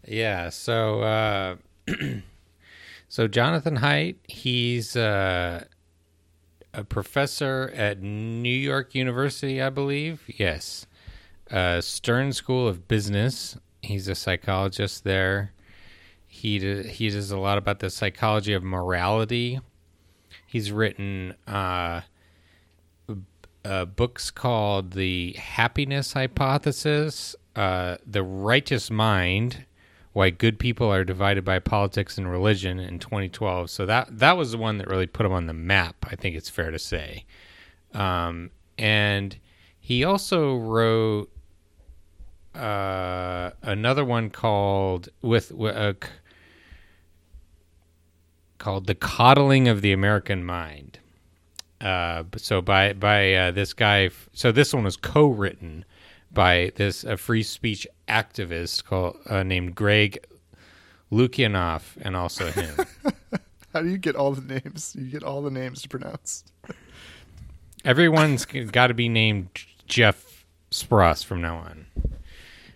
[0.07, 0.49] Yeah.
[0.49, 1.01] So.
[1.01, 1.55] Uh...
[3.11, 5.65] So Jonathan Haidt, he's uh,
[6.73, 10.23] a professor at New York University, I believe.
[10.27, 10.87] Yes,
[11.51, 13.57] uh, Stern School of Business.
[13.81, 15.51] He's a psychologist there.
[16.25, 19.59] He he does a lot about the psychology of morality.
[20.47, 22.03] He's written uh,
[23.65, 29.65] uh, books called The Happiness Hypothesis, uh, The Righteous Mind,
[30.13, 33.69] why good people are divided by politics and religion in 2012.
[33.69, 36.05] So that that was the one that really put him on the map.
[36.09, 37.25] I think it's fair to say.
[37.93, 39.37] Um, and
[39.79, 41.29] he also wrote
[42.55, 45.93] uh, another one called with uh,
[48.57, 50.99] called "The Coddling of the American Mind."
[51.79, 54.09] Uh, so by by uh, this guy.
[54.33, 55.85] So this one was co-written
[56.33, 60.25] by this a free speech activist called uh, named Greg
[61.11, 62.75] Lukianoff, and also him.
[63.73, 64.95] How do you get all the names?
[64.97, 66.43] You get all the names to pronounce.
[67.85, 69.49] Everyone's got to be named
[69.87, 71.85] Jeff Spross from now on.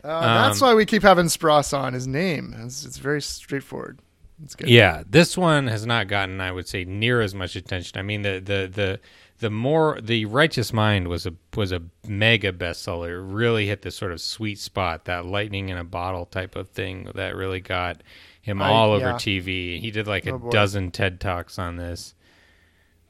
[0.04, 2.56] Uh, that's um, why we keep having Spross on his name.
[2.60, 4.00] It's, it's very straightforward.
[4.44, 4.70] It's good.
[4.70, 7.98] Yeah, this one has not gotten, I would say, near as much attention.
[7.98, 9.00] I mean, the the the
[9.40, 13.10] the more the righteous mind was a was a mega bestseller.
[13.10, 16.70] It really hit this sort of sweet spot that lightning in a bottle type of
[16.70, 18.02] thing that really got
[18.42, 19.14] him I, all over yeah.
[19.14, 22.14] tv he did like a oh dozen ted talks on this.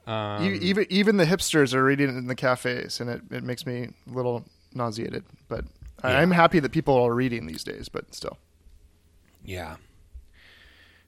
[0.06, 3.66] Um, even even the hipsters are reading it in the cafes and it, it makes
[3.66, 5.24] me a little nauseated.
[5.48, 5.64] But
[6.02, 6.18] yeah.
[6.18, 8.38] i'm happy that people are reading these days but still.
[9.44, 9.76] Yeah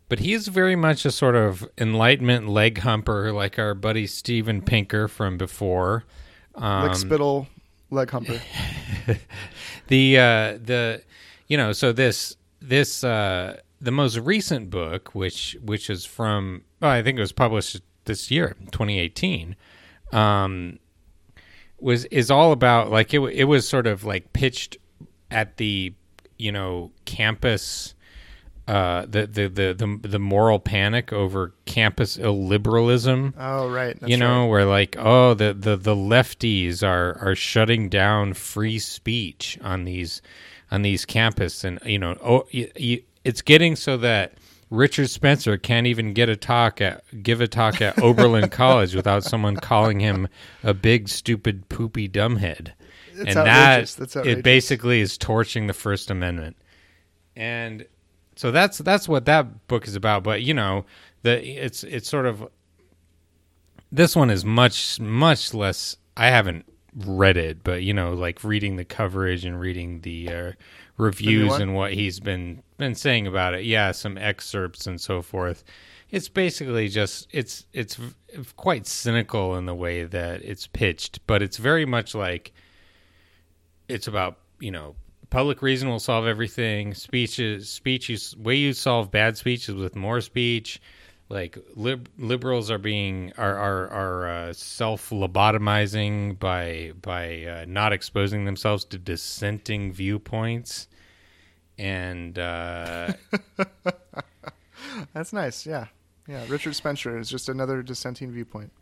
[0.09, 5.09] but he's very much a sort of enlightenment leg humper, like our buddy Steven Pinker
[5.09, 6.05] from before.
[6.55, 7.47] Um, Lick spittle
[7.90, 8.40] leg humper.
[9.88, 11.03] the uh, the
[11.47, 16.88] you know so this this uh, the most recent book, which which is from oh,
[16.88, 19.57] I think it was published this year, 2018.
[20.12, 20.79] Um,
[21.79, 23.21] was is all about like it.
[23.21, 24.79] It was sort of like pitched
[25.31, 25.92] at the
[26.38, 27.94] you know campus
[28.68, 33.33] uh, the, the, the, the, the moral panic over campus illiberalism.
[33.38, 33.98] Oh, right.
[33.98, 34.50] That's you know, right.
[34.50, 40.20] where like, oh, the, the, the lefties are, are shutting down free speech on these,
[40.70, 41.64] on these campuses.
[41.64, 44.35] And, you know, oh, you, you, it's getting so that
[44.68, 49.24] Richard Spencer can't even get a talk at, give a talk at Oberlin College without
[49.24, 50.28] someone calling him
[50.62, 52.72] a big, stupid, poopy dumbhead.
[53.12, 53.94] It's and outrageous.
[53.94, 56.59] that, it basically is torching the First Amendment.
[57.35, 57.87] And,
[58.38, 60.22] so that's that's what that book is about.
[60.22, 60.85] But you know,
[61.22, 62.48] the it's it's sort of
[63.90, 65.96] this one is much much less.
[66.16, 70.53] I haven't read it, but you know, like reading the coverage and reading the uh,
[70.98, 73.64] reviews and what he's been been saying about it.
[73.64, 75.64] Yeah, some excerpts and so forth.
[76.09, 77.98] It's basically just it's it's
[78.55, 82.53] quite cynical in the way that it's pitched, but it's very much like
[83.88, 84.94] it's about you know
[85.30, 86.94] public reason will solve everything.
[86.94, 90.80] Speech is speech is way you solve bad speech is with more speech.
[91.28, 97.92] Like lib- liberals are being are are, are uh, self lobotomizing by by uh, not
[97.92, 100.88] exposing themselves to dissenting viewpoints,
[101.76, 103.12] and uh,
[105.12, 105.66] that's nice.
[105.66, 105.88] Yeah,
[106.26, 106.46] yeah.
[106.48, 108.72] Richard Spencer is just another dissenting viewpoint.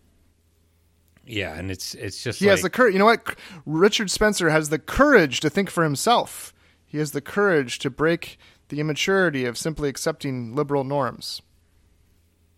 [1.26, 2.92] Yeah, and it's it's just he like, has the courage.
[2.92, 3.36] You know what?
[3.66, 6.54] Richard Spencer has the courage to think for himself.
[6.86, 11.42] He has the courage to break the immaturity of simply accepting liberal norms.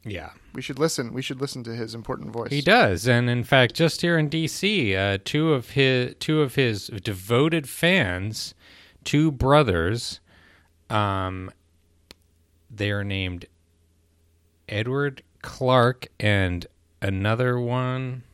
[0.04, 1.14] Yeah, we should listen.
[1.14, 2.50] We should listen to his important voice.
[2.50, 6.54] He does, and in fact, just here in D.C., uh, two of his two of
[6.54, 8.54] his devoted fans,
[9.02, 10.20] two brothers,
[10.90, 11.50] um,
[12.70, 13.46] they are named
[14.68, 16.66] Edward Clark and
[17.00, 18.24] another one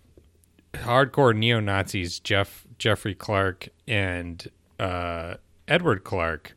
[0.75, 5.35] hardcore neo Nazis, Jeff Jeffrey Clark and uh,
[5.69, 6.57] Edward Clark.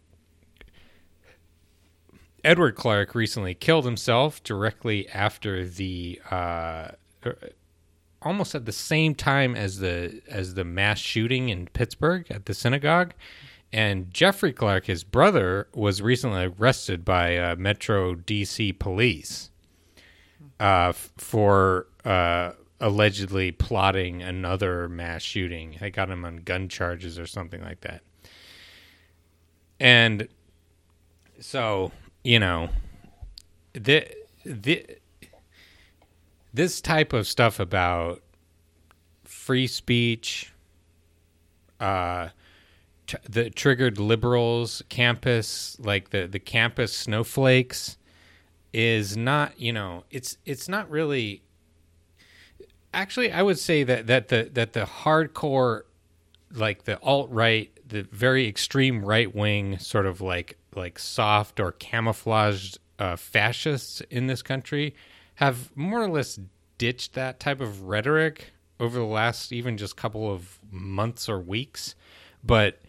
[2.43, 6.89] Edward Clark recently killed himself directly after the uh,
[8.21, 12.53] almost at the same time as the as the mass shooting in Pittsburgh at the
[12.53, 13.13] synagogue.
[13.73, 19.51] And Jeffrey Clark, his brother, was recently arrested by uh, Metro DC police
[20.59, 25.77] uh, for uh, allegedly plotting another mass shooting.
[25.81, 28.01] I got him on gun charges or something like that.
[29.79, 30.27] And
[31.39, 31.91] so,
[32.23, 32.69] you know,
[33.73, 34.07] the
[34.43, 34.85] the
[36.53, 38.21] this type of stuff about
[39.23, 40.51] free speech,
[41.79, 42.29] uh,
[43.05, 47.97] t- the triggered liberals, campus, like the the campus snowflakes,
[48.73, 51.41] is not you know it's it's not really.
[52.97, 55.83] Actually, I would say that that the that the hardcore,
[56.51, 61.73] like the alt right, the very extreme right wing, sort of like like soft or
[61.73, 64.95] camouflaged uh, fascists in this country
[65.35, 66.39] have more or less
[66.79, 71.93] ditched that type of rhetoric over the last even just couple of months or weeks.
[72.43, 72.81] But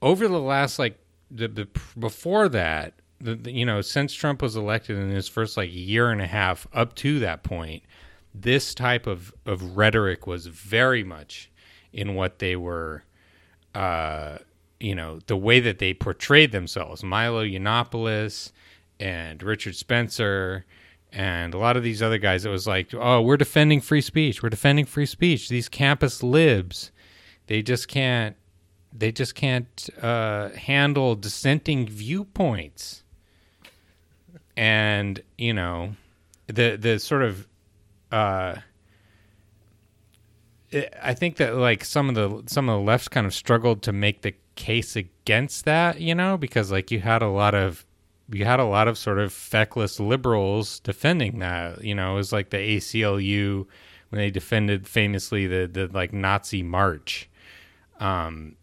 [0.00, 0.96] over the last like
[1.28, 1.68] the, the
[1.98, 6.10] before that, the, the, you know, since Trump was elected in his first like year
[6.10, 7.82] and a half up to that point,
[8.34, 11.50] this type of of rhetoric was very much
[11.92, 13.04] in what they were.
[13.74, 14.38] Uh,
[14.80, 17.02] you know the way that they portrayed themselves.
[17.02, 18.52] Milo yiannopoulos
[19.00, 20.64] and richard spencer
[21.12, 22.44] and a lot of these other guys.
[22.44, 24.42] It was like oh we're defending free speech.
[24.42, 25.48] We're defending free speech.
[25.48, 26.90] These campus libs
[27.46, 28.36] they just can't
[28.92, 33.02] they just can't uh, handle dissenting viewpoints.
[34.56, 35.96] And you know
[36.46, 37.48] the the sort of
[38.14, 38.60] uh,
[41.02, 43.92] I think that like some of the some of the lefts kind of struggled to
[43.92, 47.84] make the case against that, you know, because like you had a lot of
[48.30, 51.82] you had a lot of sort of feckless liberals defending that.
[51.84, 53.66] You know, it was like the ACLU
[54.10, 57.28] when they defended famously the the like Nazi march.
[58.00, 58.56] Um,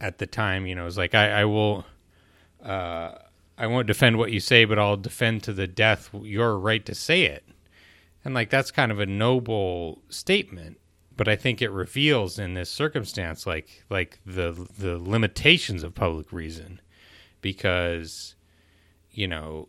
[0.00, 1.84] at the time, you know, it was like I, I will,
[2.62, 3.12] uh,
[3.56, 6.94] I won't defend what you say, but I'll defend to the death your right to
[6.94, 7.44] say it.
[8.28, 10.78] And like that's kind of a noble statement,
[11.16, 16.30] but I think it reveals in this circumstance like like the the limitations of public
[16.30, 16.82] reason,
[17.40, 18.34] because
[19.10, 19.68] you know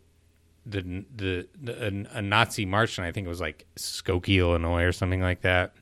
[0.65, 4.83] the the, the a, a, Nazi march, and I think it was like Skokie, Illinois,
[4.83, 5.73] or something like that.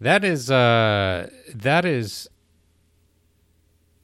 [0.00, 2.30] That is uh, that is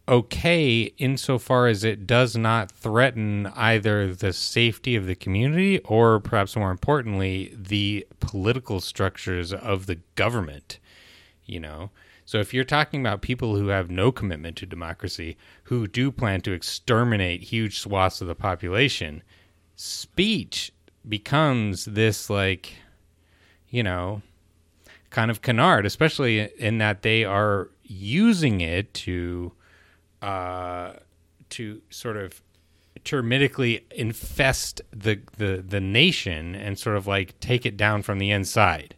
[0.08, 6.56] okay insofar as it does not threaten either the safety of the community or perhaps
[6.56, 10.78] more importantly the political structures of the government
[11.46, 11.90] you know?
[12.24, 16.40] So if you're talking about people who have no commitment to democracy who do plan
[16.42, 19.22] to exterminate huge swaths of the population
[19.76, 20.72] speech
[21.08, 22.74] becomes this like
[23.68, 24.22] you know
[25.10, 29.52] kind of canard especially in that they are using it to
[30.22, 30.94] uh,
[31.50, 32.40] to sort of
[33.04, 38.30] termitically infest the, the the nation and sort of like take it down from the
[38.30, 38.94] inside.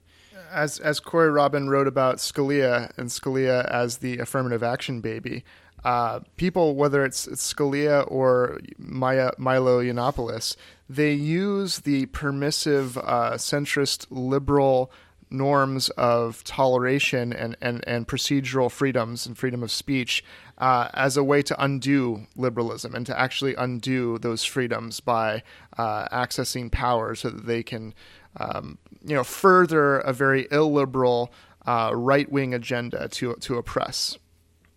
[0.52, 5.42] As as Corey Robin wrote about Scalia and Scalia as the affirmative action baby,
[5.84, 10.56] uh, people, whether it's, Scalia or Maya, Milo Yiannopoulos,
[10.88, 14.90] they use the permissive, uh, centrist, liberal
[15.34, 20.24] norms of toleration and, and, and procedural freedoms and freedom of speech
[20.58, 25.42] uh, as a way to undo liberalism and to actually undo those freedoms by
[25.76, 27.92] uh, accessing power so that they can,
[28.36, 31.32] um, you know, further a very illiberal
[31.66, 34.18] uh, right wing agenda to to oppress.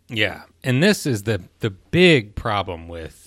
[0.10, 3.27] Yeah, and this is the the big problem with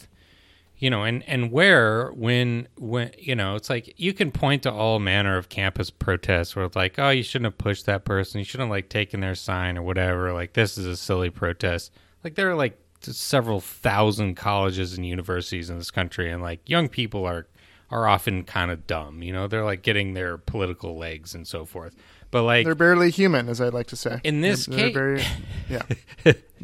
[0.80, 4.72] you know and and where when when you know it's like you can point to
[4.72, 8.40] all manner of campus protests where it's like oh you shouldn't have pushed that person
[8.40, 11.92] you shouldn't have like taken their sign or whatever like this is a silly protest
[12.24, 16.88] like there are like several thousand colleges and universities in this country, and like young
[16.88, 17.46] people are
[17.90, 19.22] are often kind of dumb.
[19.22, 21.96] You know, they're like getting their political legs and so forth.
[22.30, 24.20] But like they're barely human, as I'd like to say.
[24.22, 25.24] In this they're, case, very,
[25.68, 25.82] yeah.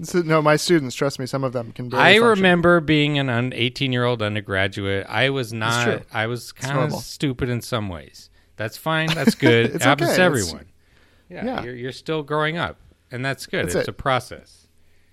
[0.02, 1.92] so, no, my students, trust me, some of them can.
[1.92, 2.24] I function.
[2.24, 5.06] remember being an eighteen-year-old undergraduate.
[5.08, 6.02] I was not.
[6.12, 8.30] I was kind of stupid in some ways.
[8.56, 9.08] That's fine.
[9.08, 9.66] That's good.
[9.74, 10.18] it happens okay.
[10.18, 10.66] to everyone.
[11.28, 11.62] yeah, yeah.
[11.64, 12.78] You're, you're, still growing up,
[13.10, 13.66] and that's good.
[13.66, 13.90] That's it's it.
[13.90, 14.68] a process.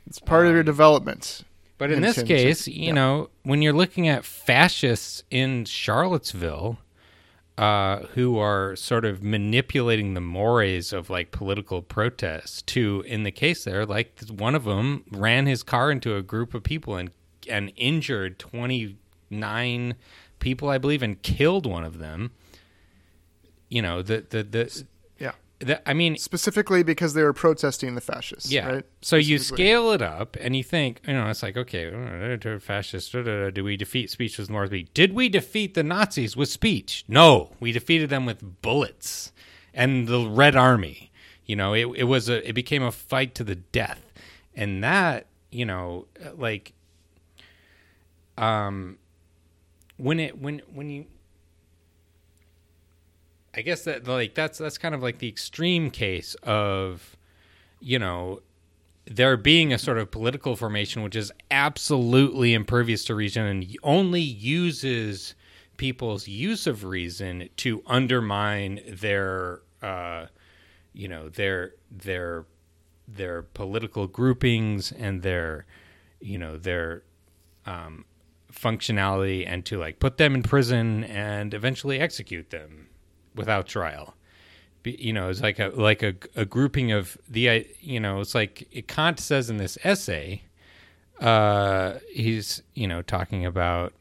[0.06, 1.44] It's part um, of your development.
[1.80, 2.94] But in this case, you yeah.
[2.94, 6.78] know, when you're looking at fascists in Charlottesville,
[7.58, 13.32] uh, who are sort of manipulating the mores of like political protests to, in the
[13.32, 17.12] case there, like one of them ran his car into a group of people and
[17.50, 19.96] and injured 29
[20.40, 22.32] people, I believe, and killed one of them.
[23.70, 24.84] You know, the the the
[25.86, 28.52] I mean, specifically because they were protesting the fascists.
[28.52, 28.68] yeah.
[28.68, 28.86] Right?
[29.02, 33.12] So you scale it up, and you think, you know, it's like, okay, uh, fascists.
[33.12, 34.90] Do we defeat speech with more speech?
[34.94, 37.06] Did we defeat the Nazis with speech?
[37.08, 39.32] No, we defeated them with bullets
[39.74, 41.12] and the Red Army.
[41.46, 44.14] You know, it it was a it became a fight to the death,
[44.56, 46.08] and that you know,
[46.38, 46.74] like,
[48.38, 48.98] um,
[49.98, 51.06] when it when when you
[53.56, 57.16] I guess that like that's that's kind of like the extreme case of
[57.80, 58.42] you know
[59.06, 64.22] there being a sort of political formation which is absolutely impervious to reason and only
[64.22, 65.36] uses
[65.78, 70.26] people's use of reason to undermine their uh,
[70.94, 72.46] you know their their
[73.08, 75.66] their political groupings and their
[76.20, 77.04] you know their
[77.66, 78.06] um,
[78.52, 82.88] functionality and to like put them in prison and eventually execute them
[83.36, 84.16] without trial.
[84.86, 88.86] You know, it's like a like a, a grouping of the you know it's like
[88.88, 90.42] Kant says in this essay.
[91.22, 93.94] Uh, he's you know talking about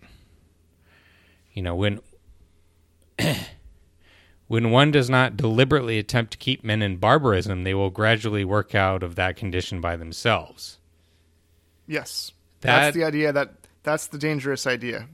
[1.52, 2.00] you know when
[4.48, 8.74] when one does not deliberately attempt to keep men in barbarism, they will gradually work
[8.74, 10.78] out of that condition by themselves.
[11.86, 12.32] Yes.
[12.60, 13.52] That- that's the idea that
[13.82, 15.08] that's the dangerous idea.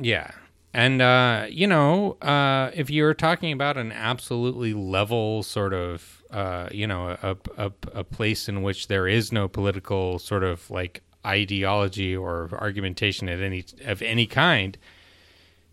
[0.00, 0.30] Yeah.
[0.76, 6.68] And, uh, you know, uh, if you're talking about an absolutely level sort of, uh,
[6.70, 11.00] you know, a, a, a place in which there is no political sort of like
[11.24, 14.76] ideology or argumentation at any of any kind,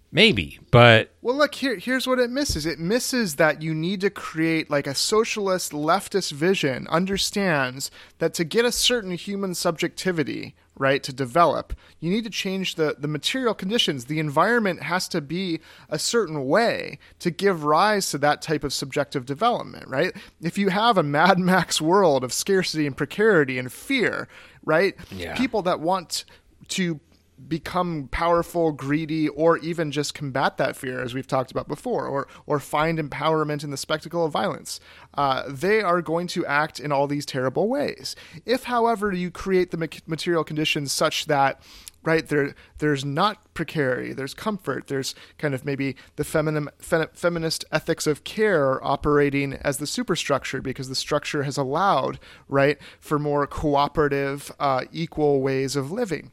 [0.10, 0.58] maybe.
[0.72, 1.76] But Well, look here.
[1.76, 2.66] Here's what it misses.
[2.66, 6.88] It misses that you need to create like a socialist leftist vision.
[6.88, 12.76] Understands that to get a certain human subjectivity right to develop, you need to change
[12.76, 14.06] the the material conditions.
[14.06, 15.60] The environment has to be
[15.90, 19.88] a certain way to give rise to that type of subjective development.
[19.88, 20.16] Right?
[20.42, 24.28] If you have a Mad Max world of scarcity and precarity and fear,
[24.64, 24.96] right?
[25.12, 25.36] Yeah.
[25.36, 26.26] People that want
[26.70, 27.00] to
[27.48, 32.28] become powerful, greedy, or even just combat that fear, as we've talked about before, or
[32.46, 34.80] or find empowerment in the spectacle of violence.
[35.14, 38.16] Uh, they are going to act in all these terrible ways.
[38.46, 41.62] If, however, you create the material conditions such that
[42.04, 47.66] right there there's not precarity there's comfort there's kind of maybe the feminine fe- feminist
[47.72, 53.48] ethics of care operating as the superstructure because the structure has allowed right for more
[53.48, 56.32] cooperative uh, equal ways of living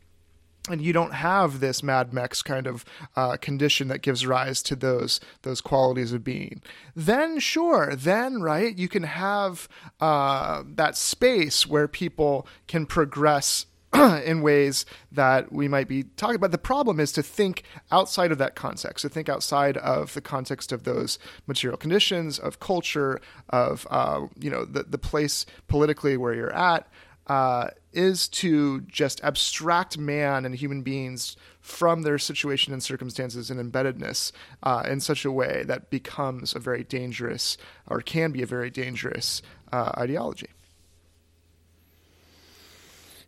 [0.69, 2.85] and you don't have this Mad Max kind of
[3.17, 6.63] uh, condition that gives rise to those those qualities of being.
[6.95, 9.69] Then, sure, then right, you can have
[10.01, 13.67] uh, that space where people can progress
[14.25, 16.53] in ways that we might be talking about.
[16.53, 20.71] The problem is to think outside of that context, to think outside of the context
[20.73, 26.35] of those material conditions, of culture, of uh, you know the the place politically where
[26.35, 26.87] you're at
[27.27, 33.61] uh, is to just abstract man and human beings from their situation and circumstances and
[33.61, 34.33] embeddedness
[34.63, 38.71] uh, in such a way that becomes a very dangerous or can be a very
[38.71, 40.49] dangerous uh, ideology.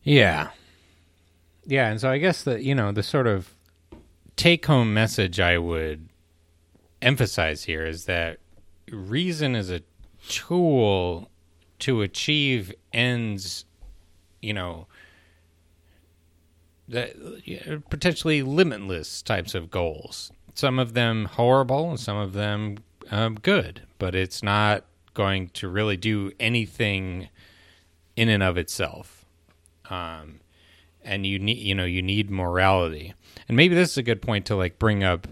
[0.03, 0.51] Yeah.
[1.67, 3.55] Yeah, and so I guess that, you know, the sort of
[4.37, 6.09] take home message I would
[7.01, 8.39] emphasize here is that
[8.91, 9.83] reason is a
[10.29, 11.31] tool
[11.81, 13.65] to achieve ends,
[14.43, 14.87] you know,
[16.89, 17.15] that
[17.89, 20.31] potentially limitless types of goals.
[20.55, 22.79] Some of them horrible, and some of them
[23.11, 24.85] um, good, but it's not
[25.15, 27.29] going to really do anything
[28.17, 29.25] in and of itself.
[29.89, 30.41] Um,
[31.03, 33.15] and you need, you know, you need morality,
[33.49, 35.27] and maybe this is a good point to like bring up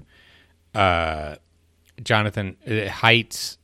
[0.75, 1.37] uh,
[2.03, 3.59] Jonathan uh, Haidt's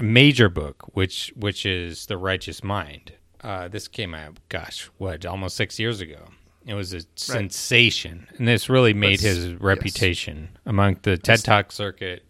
[0.00, 3.12] major book, which which is The Righteous Mind.
[3.42, 6.28] Uh, this came out, gosh, what, almost six years ago.
[6.64, 12.24] It was a sensation, and this really made his reputation among the TED Talk circuit.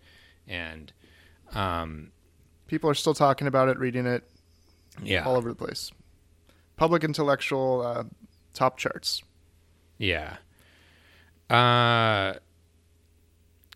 [0.49, 0.91] And
[1.53, 2.13] um,
[2.67, 4.25] People are still talking about it, reading it
[5.03, 5.91] yeah, all over the place.
[6.77, 8.05] Public intellectual uh,
[8.55, 9.23] top charts.
[9.99, 10.37] Yeah.
[11.51, 12.35] Uh,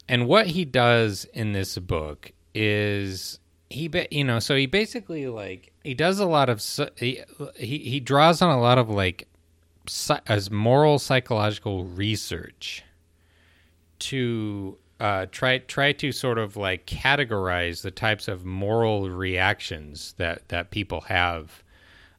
[0.09, 5.26] and what he does in this book is he, ba- you know, so he basically
[5.26, 6.61] like he does a lot of
[6.97, 7.22] he
[7.55, 9.28] he, he draws on a lot of like
[10.26, 12.82] as moral psychological research
[14.01, 20.49] to uh, try try to sort of like categorize the types of moral reactions that
[20.49, 21.62] that people have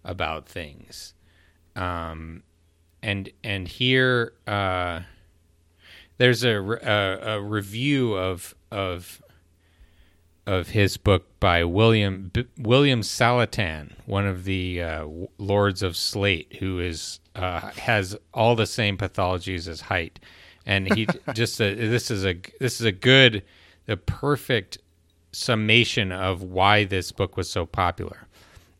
[0.06, 1.14] about things.
[1.76, 2.44] Um,
[3.04, 5.02] and and here uh,
[6.18, 9.22] there's a, a a review of of
[10.48, 16.56] of his book by William B- William Saletan, one of the uh, lords of Slate,
[16.60, 20.18] who is uh, has all the same pathologies as Haidt,
[20.66, 23.44] and he just uh, this is a this is a good,
[23.86, 24.78] the perfect
[25.34, 28.28] summation of why this book was so popular.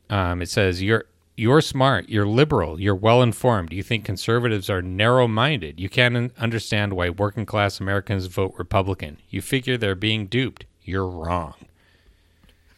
[0.10, 1.06] Um, it says you're
[1.36, 3.74] you're smart, you're liberal, you're well informed.
[3.74, 5.82] You think conservatives are narrow minded.
[5.82, 9.18] You can't understand why working class Americans vote Republican.
[9.30, 10.66] You figure they're being duped.
[10.88, 11.54] You're wrong.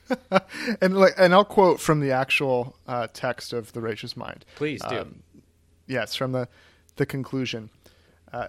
[0.82, 4.45] and like, and I'll quote from the actual uh, text of the Righteous Mind.
[4.55, 4.97] Please do.
[4.97, 5.24] Um,
[5.86, 6.47] yes, from the
[6.95, 7.70] the conclusion.
[8.34, 8.47] Uh,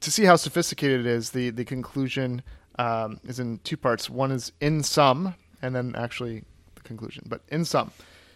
[0.00, 2.42] to see how sophisticated it is, the the conclusion
[2.78, 4.08] um, is in two parts.
[4.08, 6.44] One is in sum, and then actually
[6.76, 7.24] the conclusion.
[7.26, 7.90] But in sum,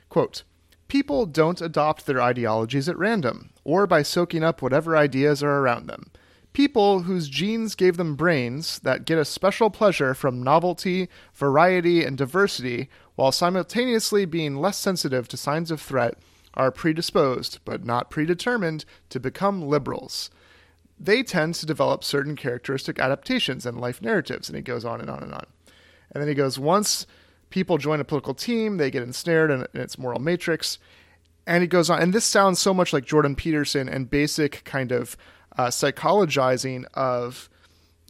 [0.09, 0.43] quote.
[0.89, 5.89] People don't adopt their ideologies at random, or by soaking up whatever ideas are around
[5.89, 6.13] them.
[6.57, 12.17] People whose genes gave them brains that get a special pleasure from novelty, variety, and
[12.17, 16.15] diversity, while simultaneously being less sensitive to signs of threat,
[16.55, 20.31] are predisposed, but not predetermined, to become liberals.
[20.99, 25.11] They tend to develop certain characteristic adaptations and life narratives, and he goes on and
[25.11, 25.45] on and on.
[26.11, 27.07] And then he goes, once
[27.51, 30.79] people join a political team, they get ensnared in, in its moral matrix.
[31.47, 34.91] And he goes on, and this sounds so much like Jordan Peterson and basic kind
[34.91, 35.19] of
[35.57, 37.49] uh, psychologizing of,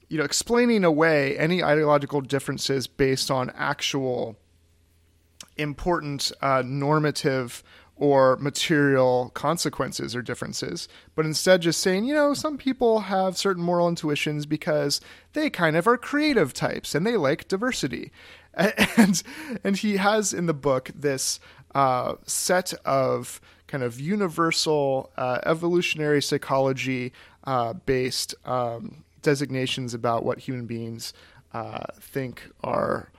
[0.09, 4.37] you know, explaining away any ideological differences based on actual
[5.57, 7.63] important uh, normative
[7.97, 13.63] or material consequences or differences, but instead just saying, you know, some people have certain
[13.63, 15.01] moral intuitions because
[15.33, 18.11] they kind of are creative types and they like diversity.
[18.97, 19.23] And
[19.65, 21.41] and he has in the book this
[21.75, 27.13] uh, set of kind of universal uh, evolutionary psychology
[27.45, 31.13] uh, based um, designations about what human beings
[31.53, 33.11] uh, think are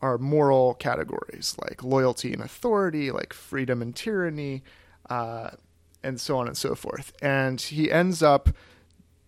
[0.00, 4.62] are moral categories like loyalty and authority, like freedom and tyranny,
[5.10, 5.50] uh,
[6.04, 7.12] and so on and so forth.
[7.20, 8.50] And he ends up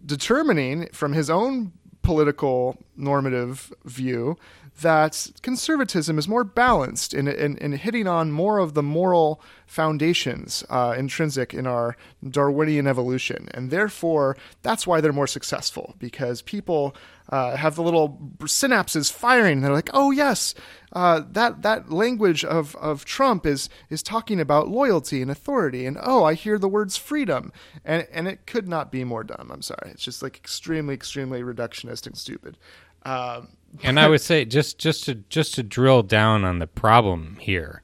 [0.04, 1.72] determining from his own
[2.02, 4.36] political normative view
[4.80, 10.64] that conservatism is more balanced in, in, in hitting on more of the moral foundations
[10.70, 11.96] uh, intrinsic in our
[12.26, 13.48] Darwinian evolution.
[13.52, 16.94] And therefore, that's why they're more successful because people
[17.30, 19.60] uh, have the little synapses firing.
[19.60, 20.54] They're like, oh, yes,
[20.92, 25.86] uh, that, that language of, of Trump is, is talking about loyalty and authority.
[25.86, 27.52] And oh, I hear the words freedom.
[27.84, 29.50] And, and it could not be more dumb.
[29.52, 29.90] I'm sorry.
[29.90, 32.58] It's just like extremely, extremely reductionist and stupid.
[33.04, 33.48] Um,
[33.82, 37.82] and I would say just just to just to drill down on the problem here,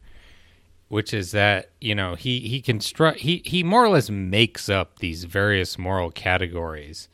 [0.89, 4.99] which is that you know he he construct he he more or less makes up
[4.99, 7.09] these various moral categories,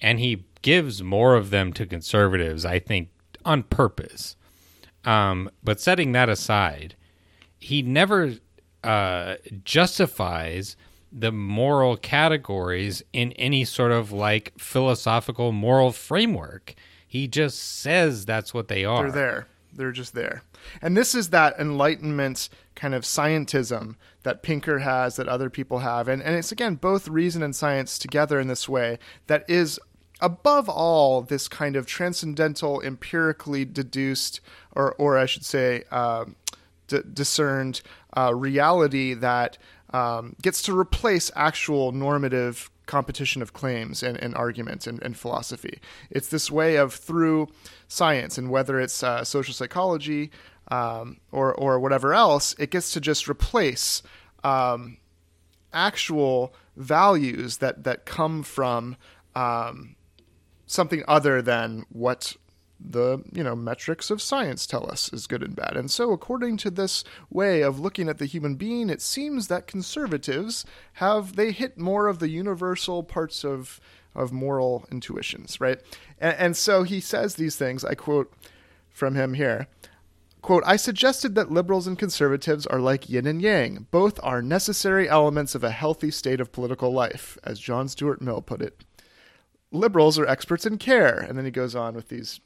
[0.00, 2.64] and he gives more of them to conservatives.
[2.64, 3.10] I think
[3.44, 4.34] on purpose.
[5.04, 6.96] Um, but setting that aside,
[7.60, 8.34] he never
[8.82, 10.76] uh, justifies
[11.12, 16.74] the moral categories in any sort of like philosophical moral framework.
[17.06, 19.04] He just says that's what they are.
[19.04, 19.46] They're there.
[19.72, 20.42] They're just there.
[20.82, 23.94] And this is that enlightenment kind of scientism
[24.24, 26.08] that Pinker has, that other people have.
[26.08, 28.98] And, and it's, again, both reason and science together in this way
[29.28, 29.78] that is,
[30.20, 34.40] above all, this kind of transcendental, empirically deduced,
[34.74, 36.26] or, or I should say, uh,
[36.86, 37.82] d- discerned
[38.16, 39.58] uh, reality that
[39.90, 45.80] um, gets to replace actual normative competition of claims and, and arguments and, and, philosophy.
[46.10, 47.48] It's this way of through
[47.88, 50.30] science and whether it's uh, social psychology
[50.68, 54.02] um, or or whatever else, it gets to just replace
[54.44, 54.98] um,
[55.72, 58.96] actual values that that come from
[59.34, 59.95] um,
[60.66, 62.36] something other than what
[62.78, 65.76] the you know metrics of science tell us is good and bad.
[65.76, 69.66] And so according to this way of looking at the human being, it seems that
[69.66, 70.64] conservatives
[70.94, 73.80] have they hit more of the universal parts of
[74.14, 75.80] of moral intuitions, right?
[76.18, 77.84] And, and so he says these things.
[77.84, 78.32] I quote
[78.90, 79.68] from him here.
[80.40, 83.88] Quote, I suggested that liberals and conservatives are like yin and yang.
[83.90, 88.42] Both are necessary elements of a healthy state of political life, as John Stuart Mill
[88.42, 88.84] put it.
[89.72, 91.18] Liberals are experts in care.
[91.18, 92.40] And then he goes on with these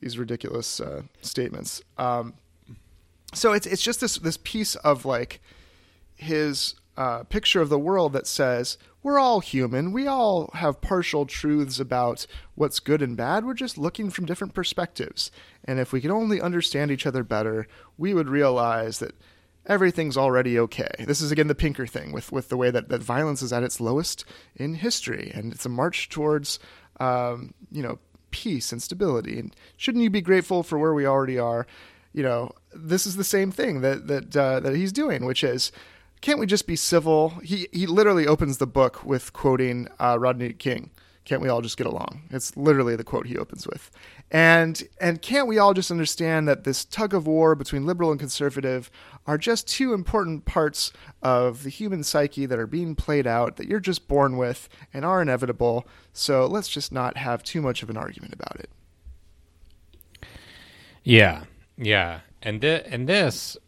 [0.00, 1.82] these ridiculous uh, statements.
[1.96, 2.34] Um,
[3.34, 5.40] so it's it's just this this piece of like
[6.14, 9.92] his uh, picture of the world that says we're all human.
[9.92, 12.26] We all have partial truths about
[12.56, 13.44] what's good and bad.
[13.44, 15.30] We're just looking from different perspectives.
[15.64, 19.14] And if we could only understand each other better, we would realize that
[19.68, 20.90] everything's already okay.
[20.98, 23.62] This is again the Pinker thing with, with the way that, that violence is at
[23.62, 24.24] its lowest
[24.56, 25.30] in history.
[25.34, 26.58] And it's a march towards,
[26.98, 27.98] um, you know,
[28.30, 29.38] peace and stability.
[29.38, 31.66] And shouldn't you be grateful for where we already are?
[32.12, 35.70] You know, this is the same thing that that uh, that he's doing, which is
[36.20, 37.30] can't we just be civil?
[37.44, 40.90] He he literally opens the book with quoting uh, Rodney King.
[41.28, 42.22] Can't we all just get along?
[42.30, 43.90] It's literally the quote he opens with.
[44.30, 48.18] And and can't we all just understand that this tug of war between liberal and
[48.18, 48.90] conservative
[49.26, 50.90] are just two important parts
[51.22, 55.04] of the human psyche that are being played out that you're just born with and
[55.04, 55.86] are inevitable.
[56.14, 58.70] So let's just not have too much of an argument about it.
[61.04, 61.44] Yeah,
[61.76, 63.58] yeah, and th- and this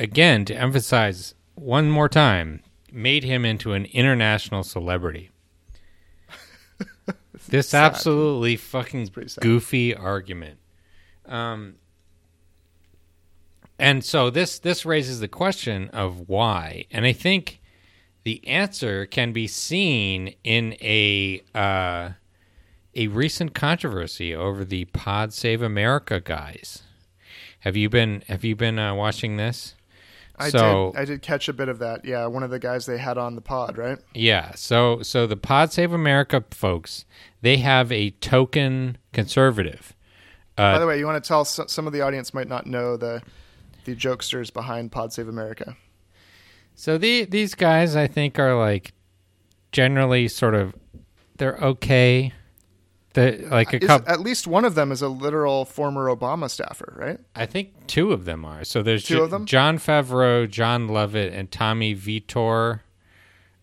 [0.00, 2.60] again to emphasize one more time
[2.90, 5.30] made him into an international celebrity.
[7.48, 7.92] This sad.
[7.92, 10.58] absolutely fucking goofy argument.
[11.26, 11.76] Um,
[13.78, 17.60] and so this this raises the question of why, and I think
[18.24, 22.10] the answer can be seen in a uh,
[22.94, 26.82] a recent controversy over the Pod Save America guys.
[27.60, 29.74] Have you been Have you been uh, watching this?
[30.36, 32.04] I So- did I did catch a bit of that.
[32.04, 33.98] Yeah, one of the guys they had on the pod, right?
[34.14, 34.52] Yeah.
[34.54, 37.04] So so the Pod Save America folks,
[37.42, 39.94] they have a token conservative.
[40.56, 42.96] By Uh, the way, you want to tell some of the audience might not know
[42.96, 43.22] the
[43.84, 45.76] the jokesters behind Pod Save America.
[46.74, 48.92] so the these guys, I think, are like
[49.70, 50.74] generally sort of
[51.38, 52.32] they're okay.
[53.16, 54.10] Like a Is- couple.
[54.12, 57.18] at least one of them is a literal former Obama staffer, right?
[57.34, 58.64] I think two of them are.
[58.64, 59.44] So there's Two Jo- of them?
[59.46, 62.82] Jon Favreau, Jon Lovett, and Tommy Vietor.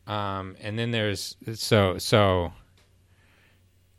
[0.08, 2.54] Um, and then there's so so.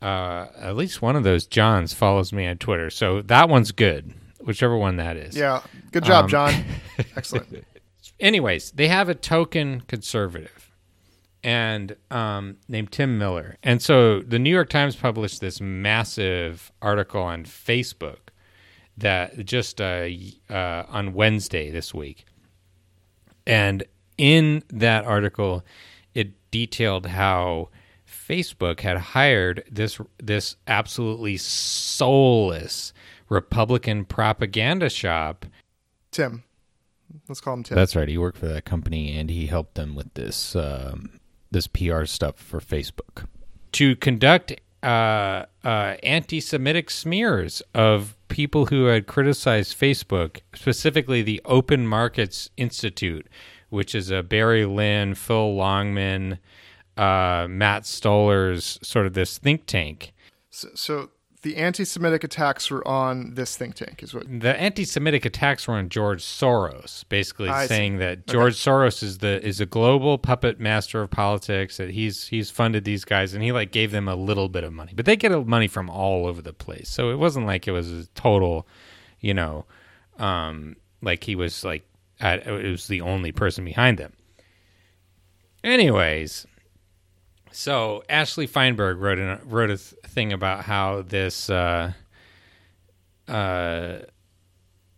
[0.01, 4.13] Uh, at least one of those Johns follows me on Twitter, so that one's good.
[4.39, 5.37] Whichever one that is.
[5.37, 5.61] Yeah.
[5.91, 6.53] Good job, Um, John.
[7.15, 7.63] Excellent.
[8.19, 10.60] anyways, they have a token conservative
[11.43, 13.57] and um, named Tim Miller.
[13.63, 18.29] And so the New York Times published this massive article on Facebook
[18.97, 20.07] that just uh,
[20.49, 22.25] uh, on Wednesday this week.
[23.47, 23.83] And
[24.17, 25.65] in that article,
[26.13, 27.69] it detailed how
[28.05, 32.93] Facebook had hired this this absolutely soulless
[33.29, 35.45] Republican propaganda shop
[36.11, 36.43] Tim.
[37.27, 37.75] Let's call him Tim.
[37.75, 38.07] That's right.
[38.07, 41.20] He worked for that company, and he helped them with this um,
[41.51, 43.25] this PR stuff for Facebook
[43.73, 51.87] to conduct uh, uh, anti-Semitic smears of people who had criticized Facebook, specifically the Open
[51.87, 53.27] Markets Institute,
[53.69, 56.39] which is a Barry Lynn, Phil Longman,
[56.97, 60.13] uh, Matt Stoller's sort of this think tank.
[60.49, 61.09] so, so
[61.43, 64.27] the anti-Semitic attacks were on this think tank, is what?
[64.27, 67.67] the anti-Semitic attacks were on George Soros, basically I see.
[67.67, 71.77] saying that George Soros is the is a global puppet master of politics.
[71.77, 74.71] That he's he's funded these guys, and he like gave them a little bit of
[74.73, 76.89] money, but they get money from all over the place.
[76.89, 78.67] So it wasn't like it was a total,
[79.19, 79.65] you know,
[80.19, 81.87] um, like he was like
[82.19, 84.13] at, it was the only person behind them.
[85.63, 86.45] Anyways,
[87.51, 89.79] so Ashley Feinberg wrote a wrote a
[90.11, 91.49] thing about how this.
[91.49, 91.93] Uh,
[93.27, 93.99] uh,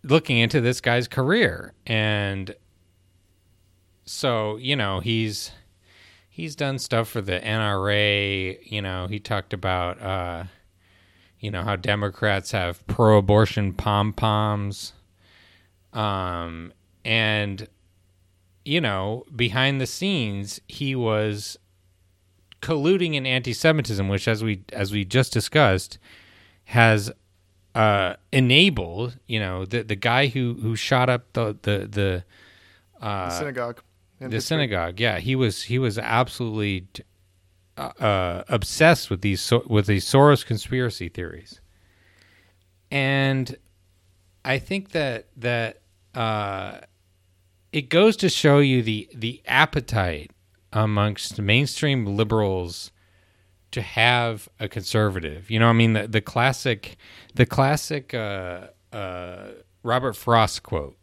[0.04, 2.54] looking into this guy's career and
[4.04, 5.50] so you know he's
[6.28, 10.44] he's done stuff for the NRA you know he talked about uh
[11.40, 14.92] you know how democrats have pro-abortion pom-poms
[15.94, 16.72] um
[17.04, 17.66] and
[18.64, 21.58] you know behind the scenes he was
[22.64, 25.98] colluding in anti-semitism which as we as we just discussed
[26.64, 27.12] has
[27.74, 32.24] uh, enabled, you know, the the guy who who shot up the the the
[33.00, 33.82] The synagogue.
[34.18, 34.42] the Pittsburgh.
[34.42, 35.00] synagogue.
[35.00, 36.86] Yeah, he was he was absolutely
[37.76, 41.60] uh, uh, obsessed with these with these Soros conspiracy theories,
[42.90, 43.56] and
[44.44, 45.80] I think that that
[46.14, 46.78] uh,
[47.72, 50.30] it goes to show you the the appetite
[50.74, 52.90] amongst mainstream liberals
[53.70, 55.50] to have a conservative.
[55.50, 56.96] You know, I mean the the classic
[57.34, 59.48] the classic uh, uh,
[59.82, 60.96] Robert Frost quote.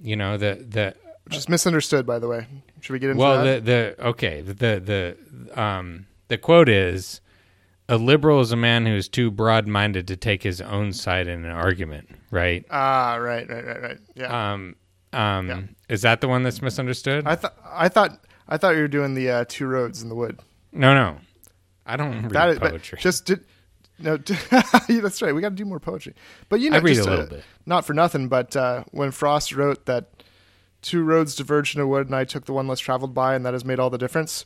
[0.00, 2.46] You know the the Which is misunderstood, by the way.
[2.80, 3.26] Should we get into that?
[3.26, 3.64] well that?
[3.64, 5.16] the the okay the
[5.54, 7.20] the um the quote is
[7.88, 11.44] a liberal is a man who is too broad-minded to take his own side in
[11.44, 12.64] an argument, right?
[12.70, 13.98] ah, right, right, right, right.
[14.14, 14.52] Yeah.
[14.52, 14.76] Um
[15.12, 15.60] um Yeah.
[15.90, 17.26] is that the one that's misunderstood?
[17.26, 20.14] I thought I thought I thought you were doing the uh, two roads in the
[20.14, 20.38] wood.
[20.72, 21.18] no, no.
[21.86, 22.98] I don't read That is, poetry.
[22.98, 23.44] just did.
[23.98, 24.18] No,
[24.88, 25.34] yeah, that's right.
[25.34, 26.14] We got to do more poetry.
[26.48, 27.44] But you know, I read just, a little uh, bit.
[27.66, 30.06] Not for nothing, but uh, when Frost wrote that
[30.80, 33.44] two roads diverged in a wood, and I took the one less traveled by, and
[33.44, 34.44] that has made all the difference.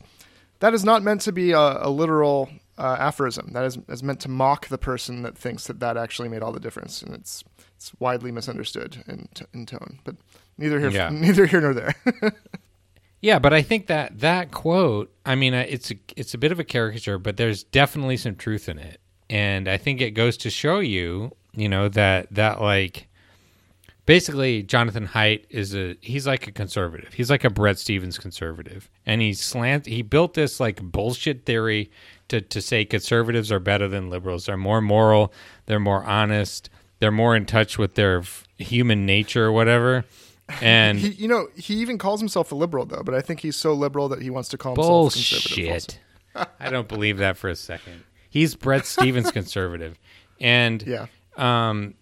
[0.59, 4.19] That is not meant to be a, a literal uh, aphorism that is, is meant
[4.21, 7.43] to mock the person that thinks that that actually made all the difference, and it's
[7.77, 9.99] it's widely misunderstood in t- in tone.
[10.03, 10.17] But
[10.57, 11.09] neither here Yeah.
[11.13, 11.95] neither here nor there.
[13.21, 16.51] Yeah, but I think that that quote, I mean, uh, it's a, it's a bit
[16.51, 19.01] of a caricature, but there's definitely some truth in it.
[19.29, 23.07] And I think it goes to show you, you know, that that like
[24.05, 27.13] basically Jonathan Haidt is a he's like a conservative.
[27.13, 28.89] He's like a Bret Stephens conservative.
[29.05, 31.91] And he slant he built this like bullshit theory
[32.29, 34.45] to to say conservatives are better than liberals.
[34.45, 35.33] They're more moral,
[35.65, 38.23] they're more honest, they're more in touch with their
[38.57, 40.05] human nature or whatever.
[40.61, 43.55] And he, you know, he even calls himself a liberal though, but I think he's
[43.55, 45.67] so liberal that he wants to call himself a conservative.
[45.67, 45.99] Bullshit.
[46.59, 48.03] I don't believe that for a second.
[48.29, 49.97] He's Bret Stephens conservative.
[50.39, 51.07] And Yeah.
[51.37, 51.95] um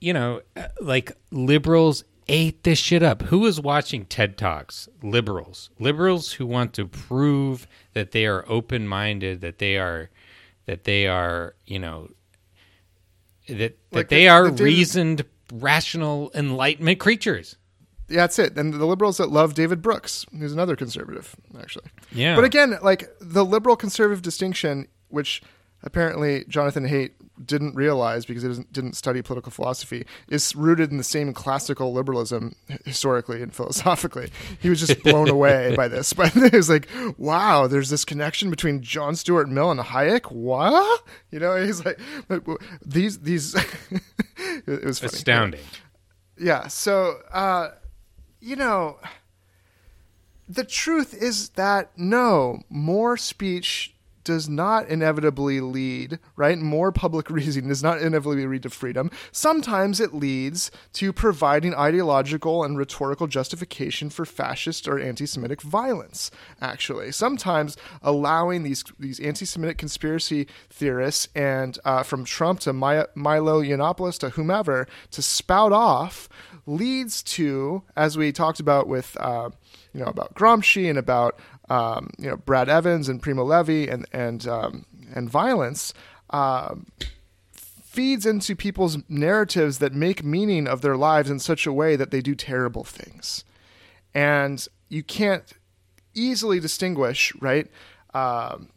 [0.00, 3.22] you know, uh, like liberals ate this shit up.
[3.22, 4.88] Who is watching TED Talks?
[5.02, 5.70] Liberals.
[5.80, 10.10] Liberals who want to prove that they are open-minded, that they are
[10.66, 12.10] that they are, you know,
[13.48, 17.56] that that Like they the- are the reasoned, rational, enlightenment creatures.
[18.08, 18.56] Yeah, that's it.
[18.56, 21.86] And the liberals that love David Brooks, who's another conservative, actually.
[22.12, 22.34] Yeah.
[22.34, 25.42] But again, like the liberal conservative distinction, which
[25.82, 27.12] apparently Jonathan Haidt
[27.44, 32.54] didn't realize because he didn't study political philosophy, is rooted in the same classical liberalism
[32.84, 34.30] historically and philosophically.
[34.60, 36.12] He was just blown away by this.
[36.12, 40.32] But it was like, wow, there's this connection between John Stuart Mill and Hayek.
[40.32, 41.04] What?
[41.30, 42.00] You know, he's like,
[42.84, 43.54] these these.
[44.66, 45.12] it was funny.
[45.12, 45.64] Astounding.
[46.38, 46.68] Yeah.
[46.68, 47.70] So, uh,
[48.40, 48.98] you know,
[50.48, 53.94] the truth is that no, more speech
[54.28, 56.58] does not inevitably lead, right?
[56.58, 59.10] More public reasoning does not inevitably lead to freedom.
[59.32, 66.30] Sometimes it leads to providing ideological and rhetorical justification for fascist or anti-Semitic violence.
[66.60, 74.18] Actually, sometimes allowing these these anti-Semitic conspiracy theorists and uh, from Trump to Milo Yiannopoulos
[74.18, 76.28] to whomever to spout off
[76.68, 79.48] leads to, as we talked about with, uh,
[79.94, 81.40] you know, about Gramsci and about,
[81.70, 85.94] um, you know, Brad Evans and Primo Levi and and um, and violence,
[86.30, 86.86] um,
[87.50, 92.10] feeds into people's narratives that make meaning of their lives in such a way that
[92.10, 93.44] they do terrible things,
[94.14, 95.52] and you can't
[96.14, 97.68] easily distinguish, right?
[98.14, 98.70] Um,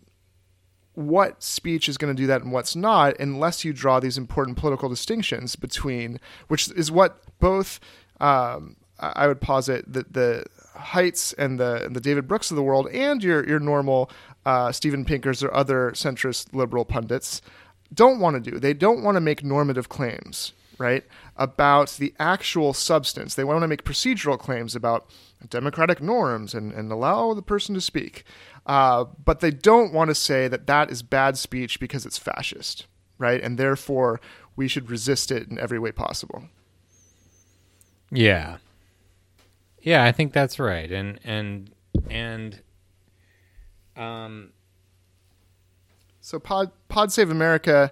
[0.94, 4.58] what speech is going to do that and what's not unless you draw these important
[4.58, 6.20] political distinctions between
[6.50, 7.80] which is what both
[8.20, 10.46] um, I would posit that the
[10.76, 14.10] Haidts and the and the David Brooks of the world and your your normal
[14.46, 17.42] uh, Pinkers or other centrist liberal pundits
[17.94, 18.60] don't want to do.
[18.60, 21.04] They don't want to make normative claims, right,
[21.36, 23.36] about the actual substance.
[23.36, 25.10] They want to make procedural claims about
[25.50, 28.24] democratic norms and, and allow the person to speak.
[28.66, 32.86] Uh, but they don't want to say that that is bad speech because it's fascist,
[33.18, 33.42] right?
[33.42, 34.22] And therefore,
[34.56, 36.44] we should resist it in every way possible.
[38.12, 38.58] Yeah.
[39.82, 40.92] Yeah, I think that's right.
[40.92, 41.72] And and
[42.10, 42.62] and
[43.96, 44.52] um
[46.20, 47.92] So Pod Pod Save America,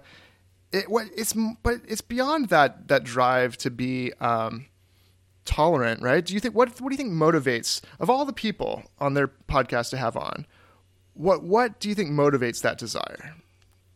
[0.72, 4.66] it what it's but it's beyond that that drive to be um,
[5.44, 6.24] tolerant, right?
[6.24, 9.28] Do you think what what do you think motivates of all the people on their
[9.28, 10.46] podcast to have on?
[11.14, 13.34] What what do you think motivates that desire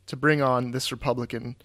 [0.07, 1.57] to bring on this Republican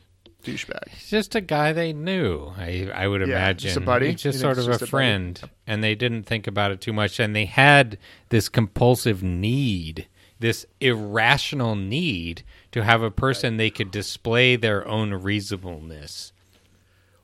[0.43, 0.89] douchebag?
[0.89, 2.53] he's just a guy they knew.
[2.57, 3.67] I I would Yeah, imagine.
[3.69, 4.11] just a buddy?
[4.11, 4.89] He's just sort of just a a buddy?
[4.89, 7.97] friend and they didn't think about it too much and they had
[8.29, 10.07] this compulsive need,
[10.39, 16.31] this irrational need to have a person they could display their own reasonableness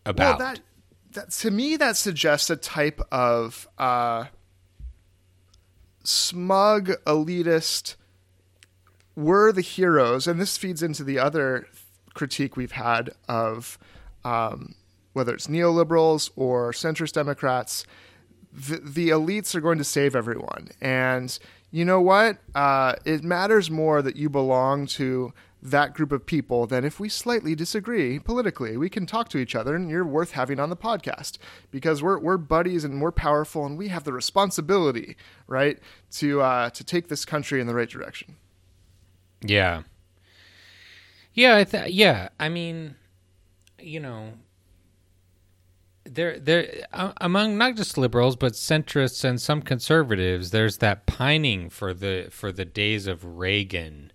[0.06, 0.40] about.
[0.40, 0.60] Well, that
[1.14, 4.26] that to me that suggests a type of uh,
[6.04, 7.96] smug elitist.
[9.16, 11.68] We're the heroes, and this feeds into the other
[12.16, 13.78] critique we've had of
[14.24, 14.74] um,
[15.14, 17.86] whether it's neoliberals or centrist Democrats.
[18.52, 21.38] The, the elites are going to save everyone, and
[21.72, 22.38] you know what?
[22.56, 27.10] Uh, it matters more that you belong to that group of people than if we
[27.10, 28.78] slightly disagree politically.
[28.78, 31.38] We can talk to each other, and you're worth having on the podcast
[31.72, 35.80] because we're we're buddies and we're powerful, and we have the responsibility, right,
[36.12, 38.38] to uh, to take this country in the right direction.
[39.42, 39.84] Yeah.
[41.36, 42.30] Yeah, I th- yeah.
[42.40, 42.96] I mean,
[43.80, 44.34] you know,
[46.06, 51.70] there there uh, among not just liberals but centrists and some conservatives, there's that pining
[51.70, 54.12] for the for the days of Reagan,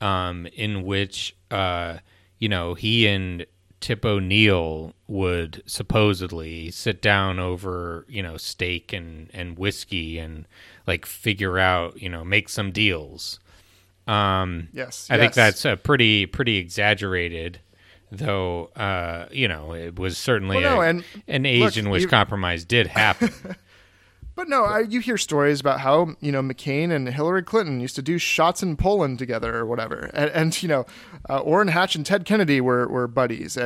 [0.00, 1.98] um, in which uh,
[2.38, 3.46] you know he and
[3.80, 10.46] Tip O'Neill would supposedly sit down over you know steak and and whiskey and
[10.86, 13.40] like figure out you know make some deals
[14.06, 17.60] Um, Yes, I think that's a pretty pretty exaggerated,
[18.10, 18.66] though.
[18.76, 22.02] Uh, you know, it was certainly Well, no, a- and an age look, in which
[22.02, 23.30] you- compromise did happen.
[24.34, 27.94] But no, I, you hear stories about how you know McCain and Hillary Clinton used
[27.96, 30.86] to do shots in Poland together or whatever, and, and you know,
[31.28, 33.58] uh, Orrin Hatch and Ted Kennedy were were buddies.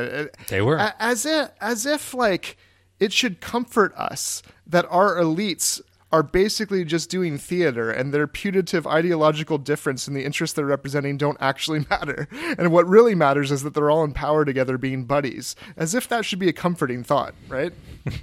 [0.49, 0.77] They were.
[0.99, 2.57] as if as if like
[2.99, 5.79] it should comfort us that our elites
[6.11, 11.17] are basically just doing theater and their putative ideological difference in the interests they're representing
[11.17, 12.27] don't actually matter.
[12.57, 15.55] And what really matters is that they're all in power together being buddies.
[15.75, 17.73] As if that should be a comforting thought, right?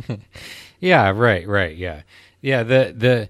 [0.84, 2.02] Yeah, right, right, yeah,
[2.42, 2.62] yeah.
[2.62, 3.28] The the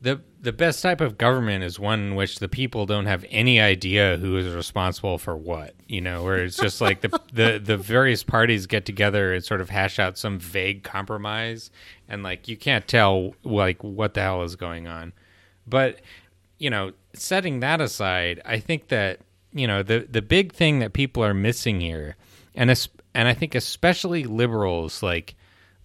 [0.00, 3.60] the the best type of government is one in which the people don't have any
[3.60, 5.74] idea who is responsible for what.
[5.86, 9.60] You know, where it's just like the the the various parties get together and sort
[9.60, 11.70] of hash out some vague compromise,
[12.08, 15.12] and like you can't tell like what the hell is going on.
[15.66, 16.00] But
[16.58, 19.20] you know, setting that aside, I think that
[19.52, 22.16] you know the the big thing that people are missing here,
[22.54, 22.70] and
[23.14, 25.34] and I think especially liberals like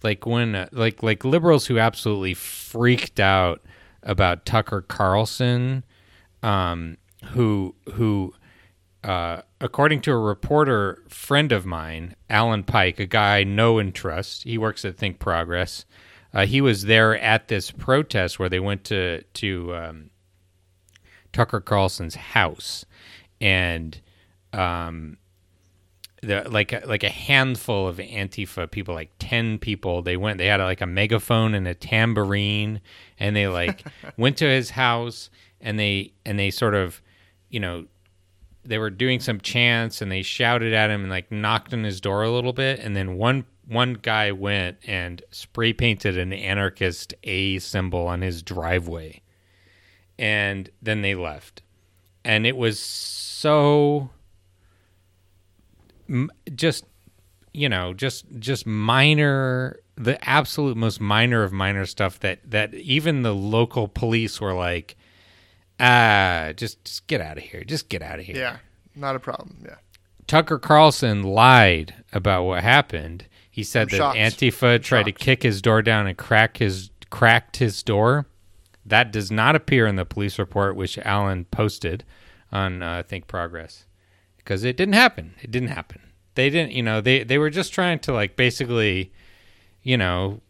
[0.02, 3.62] like when like like liberals who absolutely freaked out
[4.02, 5.84] about Tucker Carlson,
[6.42, 6.96] um,
[7.30, 8.34] who who
[9.02, 13.94] uh, according to a reporter friend of mine, Alan Pyke, a guy I know and
[13.94, 15.84] trust, he works at Think Progress.
[16.34, 20.10] Uh, he was there at this protest where they went to to um,
[21.32, 22.84] Tucker Carlson's house,
[23.40, 24.00] and
[24.52, 25.16] um,
[26.22, 30.02] the like a, like a handful of Antifa people, like ten people.
[30.02, 30.38] They went.
[30.38, 32.80] They had like a megaphone and a tambourine,
[33.18, 35.30] and they like went to his house,
[35.60, 37.00] and they and they sort of,
[37.48, 37.86] you know,
[38.64, 42.00] they were doing some chants, and they shouted at him and like knocked on his
[42.00, 47.14] door a little bit, and then one one guy went and spray painted an anarchist
[47.24, 49.22] A symbol on his driveway,
[50.18, 51.62] and then they left,
[52.24, 54.10] and it was so
[56.54, 56.84] just
[57.52, 63.22] you know just just minor the absolute most minor of minor stuff that that even
[63.22, 64.96] the local police were like
[65.80, 68.56] ah just just get out of here just get out of here Yeah,
[68.94, 69.64] not a problem.
[69.64, 69.76] Yeah.
[70.26, 73.26] Tucker Carlson lied about what happened.
[73.54, 74.18] He said I'm that shocked.
[74.18, 78.26] Antifa tried to kick his door down and crack his cracked his door.
[78.84, 82.02] That does not appear in the police report, which Alan posted
[82.50, 83.86] on uh, Think Progress,
[84.38, 85.36] because it didn't happen.
[85.40, 86.00] It didn't happen.
[86.34, 86.72] They didn't.
[86.72, 89.12] You know, they they were just trying to like basically,
[89.84, 90.40] you know,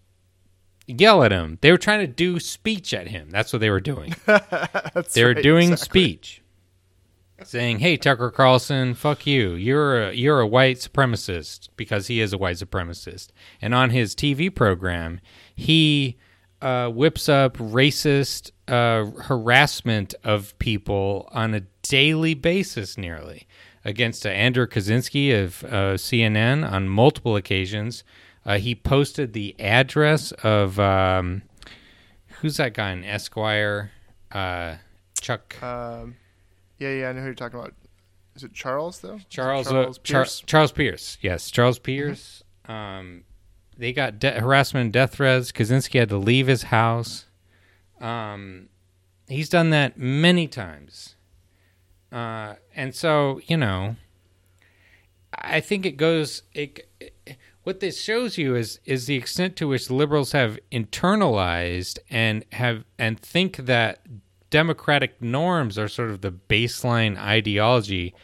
[0.87, 1.59] yell at him.
[1.61, 3.29] They were trying to do speech at him.
[3.29, 4.15] That's what they were doing.
[4.25, 6.01] they were right, doing exactly.
[6.01, 6.43] speech,
[7.47, 9.53] saying, "Hey, Tucker Carlson, fuck you.
[9.55, 13.29] You're a, you're a white supremacist because he is a white supremacist."
[13.61, 15.21] And on his TV program,
[15.55, 16.17] he
[16.63, 23.47] uh, whips up racist uh, harassment of people on a daily basis, nearly
[23.85, 28.03] against uh, Andrew Kaczynski of uh, CNN on multiple occasions.
[28.47, 31.43] Uh, he posted the address of um,
[32.41, 33.91] who's that guy in Esquire?
[34.33, 34.77] Uh,
[35.21, 36.17] Chuck Um,
[36.79, 37.75] yeah, yeah, I know who you're talking about.
[38.35, 39.21] Is it Charles though?
[39.29, 40.39] Charles Charles uh, Pierce.
[40.39, 40.47] Mm-hmm.
[40.47, 41.19] Charles Pierce.
[41.21, 42.43] Yes, Charles Pierce.
[42.67, 43.25] Um,
[43.77, 45.53] they got de- harassment and death threats.
[45.53, 47.27] Kaczynski had to leave his house.
[48.01, 48.69] Um,
[49.29, 51.15] he's done that many times.
[52.11, 53.97] Uh, and so you know,
[55.33, 56.43] I think it goes.
[56.53, 56.89] It,
[57.63, 62.85] what this shows you is is the extent to which liberals have internalized and have
[62.99, 64.01] and think that
[64.55, 68.15] democratic norms are sort of the baseline ideology.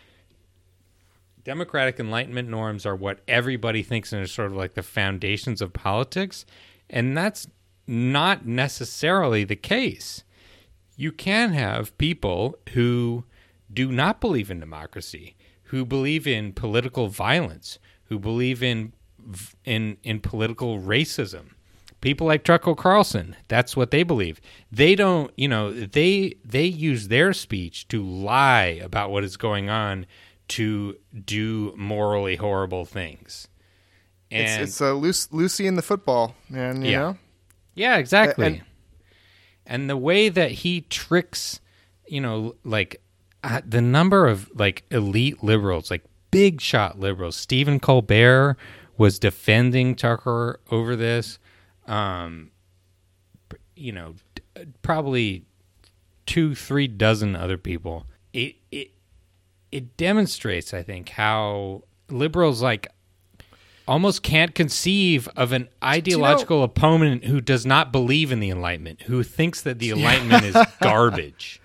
[1.42, 5.72] Democratic enlightenment norms are what everybody thinks and are sort of like the foundations of
[5.72, 6.46] politics
[6.88, 7.48] and that's
[7.88, 10.22] not necessarily the case.
[10.96, 13.24] You can have people who
[13.72, 18.92] do not believe in democracy who believe in political violence who believe in
[19.64, 21.54] in in political racism
[22.00, 24.40] people like Tucker Carlson that's what they believe
[24.72, 29.68] they don't you know they they use their speech to lie about what is going
[29.70, 30.06] on
[30.48, 33.48] to do morally horrible things
[34.30, 36.82] and It's, it's uh, Lucy, Lucy in the football, man.
[36.82, 36.98] You Yeah.
[37.00, 37.16] know,
[37.74, 38.46] yeah, exactly.
[38.46, 38.62] And-
[39.66, 41.60] And, the way that he tricks,
[42.08, 43.02] you know, like
[43.44, 47.34] uh, the number of like elite liberals, like big shot liberals.
[47.36, 48.56] Stephen Colbert
[48.96, 51.38] was defending Tucker over this.
[51.90, 52.50] Um,
[53.74, 55.44] you know, d- probably
[56.26, 58.06] two, three dozen other people.
[58.32, 58.92] It it
[59.72, 62.88] it demonstrates, I think, how liberals like
[63.88, 69.22] almost can't conceive of an ideological opponent who does not believe in the enlightenment who
[69.24, 71.60] thinks that the enlightenment is garbage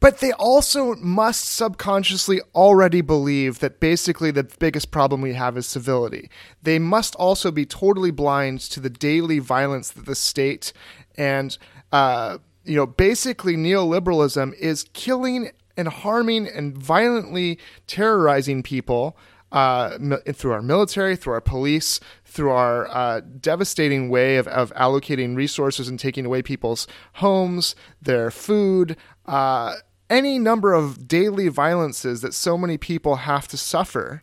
[0.00, 5.66] But they also must subconsciously already believe that basically the biggest problem we have is
[5.66, 6.30] civility.
[6.62, 10.72] They must also be totally blind to the daily violence that the state
[11.18, 11.56] and,
[11.92, 19.18] uh, you know, basically neoliberalism is killing and harming and violently terrorizing people
[19.52, 19.98] uh,
[20.32, 25.88] through our military, through our police, through our uh, devastating way of, of allocating resources
[25.88, 28.96] and taking away people's homes, their food,
[29.26, 29.74] uh,
[30.10, 34.22] any number of daily violences that so many people have to suffer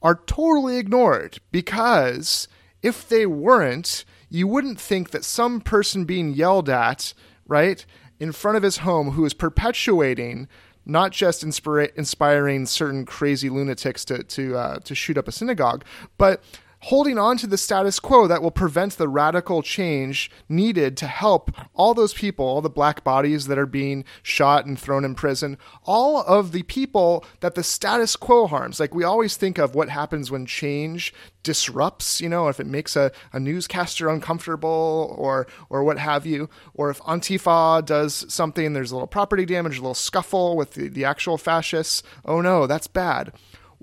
[0.00, 2.48] are totally ignored because
[2.82, 7.12] if they weren't, you wouldn't think that some person being yelled at,
[7.46, 7.84] right,
[8.18, 10.48] in front of his home who is perpetuating
[10.84, 15.84] not just inspira- inspiring certain crazy lunatics to to uh, to shoot up a synagogue,
[16.18, 16.42] but
[16.82, 21.50] holding on to the status quo that will prevent the radical change needed to help
[21.74, 25.56] all those people, all the black bodies that are being shot and thrown in prison,
[25.84, 28.80] all of the people that the status quo harms.
[28.80, 31.14] Like we always think of what happens when change
[31.44, 36.48] disrupts, you know, if it makes a, a newscaster uncomfortable or or what have you,
[36.74, 40.88] or if Antifa does something, there's a little property damage, a little scuffle with the,
[40.88, 42.02] the actual fascists.
[42.24, 43.32] Oh no, that's bad.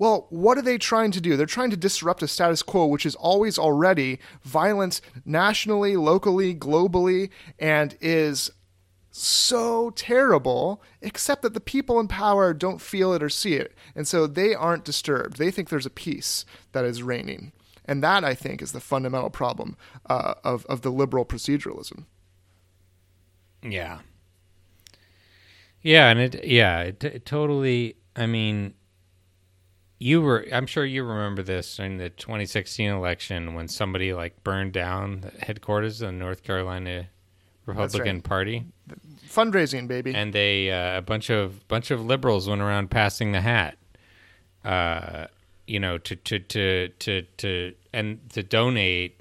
[0.00, 1.36] Well, what are they trying to do?
[1.36, 7.28] They're trying to disrupt a status quo which is always already violent nationally, locally, globally,
[7.58, 8.50] and is
[9.10, 13.74] so terrible, except that the people in power don't feel it or see it.
[13.94, 15.36] And so they aren't disturbed.
[15.36, 17.52] They think there's a peace that is reigning.
[17.84, 19.76] And that, I think, is the fundamental problem
[20.08, 22.06] uh, of, of the liberal proceduralism.
[23.62, 23.98] Yeah.
[25.82, 28.72] Yeah, and it, yeah, it, it totally, I mean,
[30.00, 34.72] you were i'm sure you remember this in the 2016 election when somebody like burned
[34.72, 37.06] down the headquarters of the north carolina
[37.70, 38.24] republican right.
[38.24, 38.64] party.
[39.26, 40.14] Fundraising baby.
[40.14, 43.78] And they uh, a bunch of bunch of liberals went around passing the hat
[44.64, 45.26] uh,
[45.66, 49.20] you know to to to to to and to donate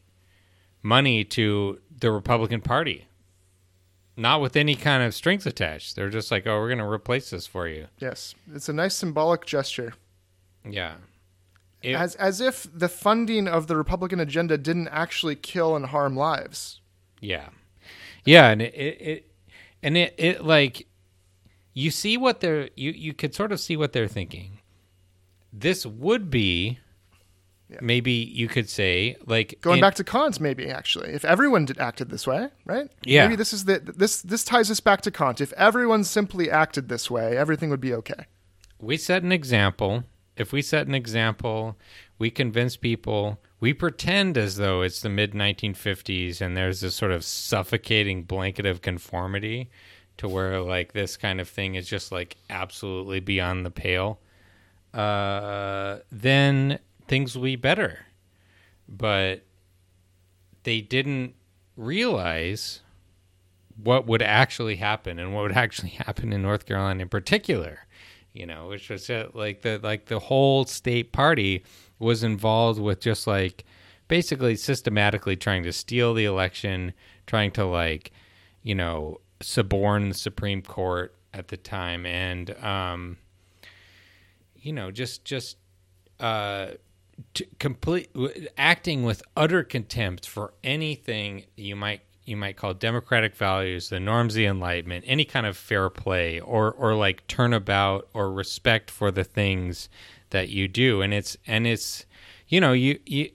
[0.82, 3.06] money to the republican party.
[4.18, 5.96] Not with any kind of strings attached.
[5.96, 7.88] They're just like oh we're going to replace this for you.
[8.00, 8.36] Yes.
[8.54, 9.94] It's a nice symbolic gesture
[10.68, 10.96] yeah.
[11.82, 16.16] It, as as if the funding of the Republican agenda didn't actually kill and harm
[16.16, 16.82] lives.
[17.22, 17.50] Yeah.
[18.26, 19.32] Yeah, and it, it, it
[19.82, 20.88] and it, it like
[21.74, 24.60] you see what they're you you could sort of see what they're thinking.
[25.54, 26.80] This would be
[27.70, 27.78] yeah.
[27.82, 31.80] maybe you could say like going in, back to Kant maybe actually if everyone did
[31.80, 35.12] acted this way right yeah maybe this is the this this ties us back to
[35.12, 38.26] Kant if everyone simply acted this way everything would be okay
[38.80, 40.04] we set an example
[40.40, 41.78] if we set an example,
[42.18, 47.12] we convince people, we pretend as though it's the mid 1950s and there's this sort
[47.12, 49.70] of suffocating blanket of conformity
[50.18, 54.20] to where like this kind of thing is just like absolutely beyond the pale,
[54.94, 58.06] uh, then things will be better.
[58.88, 59.44] But
[60.64, 61.36] they didn't
[61.76, 62.82] realize
[63.82, 67.80] what would actually happen and what would actually happen in North Carolina in particular
[68.40, 71.64] you know, which was uh, like the like the whole state party
[72.00, 73.66] was involved with just like
[74.08, 76.94] basically systematically trying to steal the election,
[77.28, 78.12] trying to like,
[78.64, 83.18] you know, suborn the Supreme Court at the time, and um,
[84.56, 85.58] you know, just just
[86.22, 86.68] uh,
[87.60, 88.10] complete
[88.58, 94.34] acting with utter contempt for anything you might you might call democratic values, the norms
[94.34, 99.10] of the Enlightenment, any kind of fair play or or like turnabout or respect for
[99.10, 99.90] the things
[100.30, 101.02] that you do.
[101.02, 102.06] And it's and it's
[102.48, 103.32] you know, you you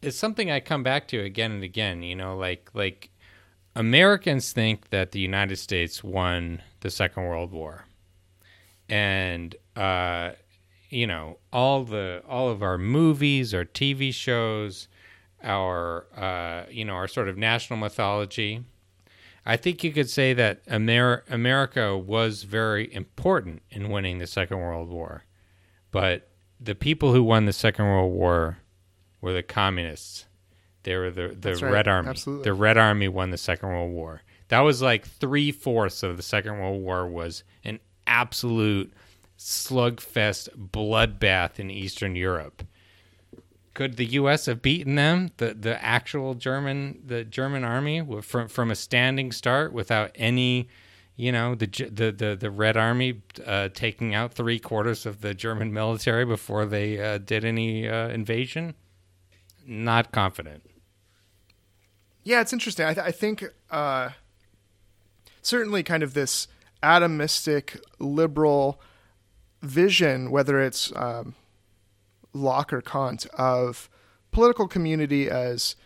[0.00, 3.10] it's something I come back to again and again, you know, like like
[3.74, 7.86] Americans think that the United States won the Second World War.
[8.88, 10.32] And uh
[10.88, 14.88] you know, all the all of our movies, our TV shows,
[15.42, 18.64] our uh, you know our sort of national mythology.
[19.44, 24.58] I think you could say that Amer- America was very important in winning the Second
[24.58, 25.24] World War,
[25.90, 26.28] but
[26.60, 28.58] the people who won the Second World War
[29.20, 30.26] were the communists.
[30.84, 31.72] They were the the right.
[31.72, 32.08] Red Army.
[32.10, 32.44] Absolutely.
[32.44, 34.22] The Red Army won the Second World War.
[34.48, 38.92] That was like three fourths of the Second World War was an absolute
[39.38, 42.62] slugfest bloodbath in Eastern Europe
[43.74, 44.46] could the U.S.
[44.46, 49.72] have beaten them, the the actual German the German army from from a standing start
[49.72, 50.68] without any,
[51.16, 55.34] you know, the the the, the Red Army uh, taking out three quarters of the
[55.34, 58.74] German military before they uh, did any uh, invasion?
[59.66, 60.64] Not confident.
[62.24, 62.86] Yeah, it's interesting.
[62.86, 64.10] I, th- I think uh,
[65.40, 66.46] certainly kind of this
[66.82, 68.80] atomistic liberal
[69.60, 71.34] vision, whether it's um,
[72.32, 73.88] Locke or Kant, of
[74.30, 75.76] political community as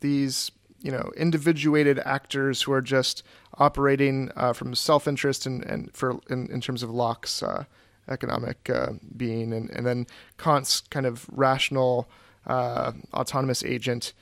[0.00, 0.50] these
[0.80, 3.22] you know individuated actors who are just
[3.58, 7.64] operating uh, from self-interest and, and for in, in terms of Locke's uh,
[8.08, 10.06] economic uh, being, and, and then
[10.38, 12.08] Kant's kind of rational
[12.46, 14.12] uh, autonomous agent.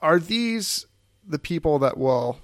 [0.00, 0.86] Are these
[1.26, 2.38] the people that will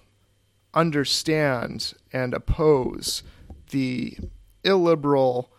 [0.73, 3.23] understand and oppose
[3.71, 4.17] the
[4.65, 5.51] illiberal,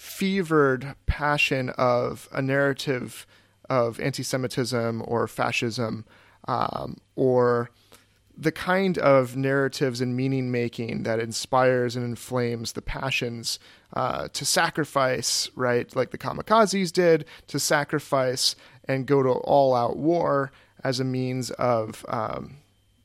[0.00, 3.26] fevered passion of a narrative
[3.68, 6.06] of anti Semitism or fascism
[6.48, 7.70] um, or
[8.34, 13.58] the kind of narratives and meaning making that inspires and inflames the passions
[13.92, 19.98] uh, to sacrifice, right, like the kamikazes did, to sacrifice and go to all out
[19.98, 20.50] war
[20.82, 22.56] as a means of um,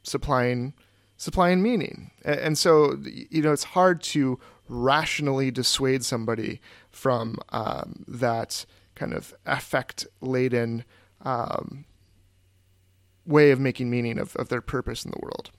[0.04, 0.74] supplying
[1.18, 2.12] supplying meaning.
[2.24, 6.60] And, and so, you know, it's hard to rationally dissuade somebody
[6.96, 8.66] from um, that
[8.96, 10.86] kind of affect laden
[11.24, 11.86] um,
[13.26, 15.52] way of making meaning of, of their purpose in the world.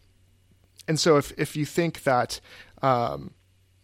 [0.89, 2.41] And so, if, if you think that
[2.81, 3.33] um,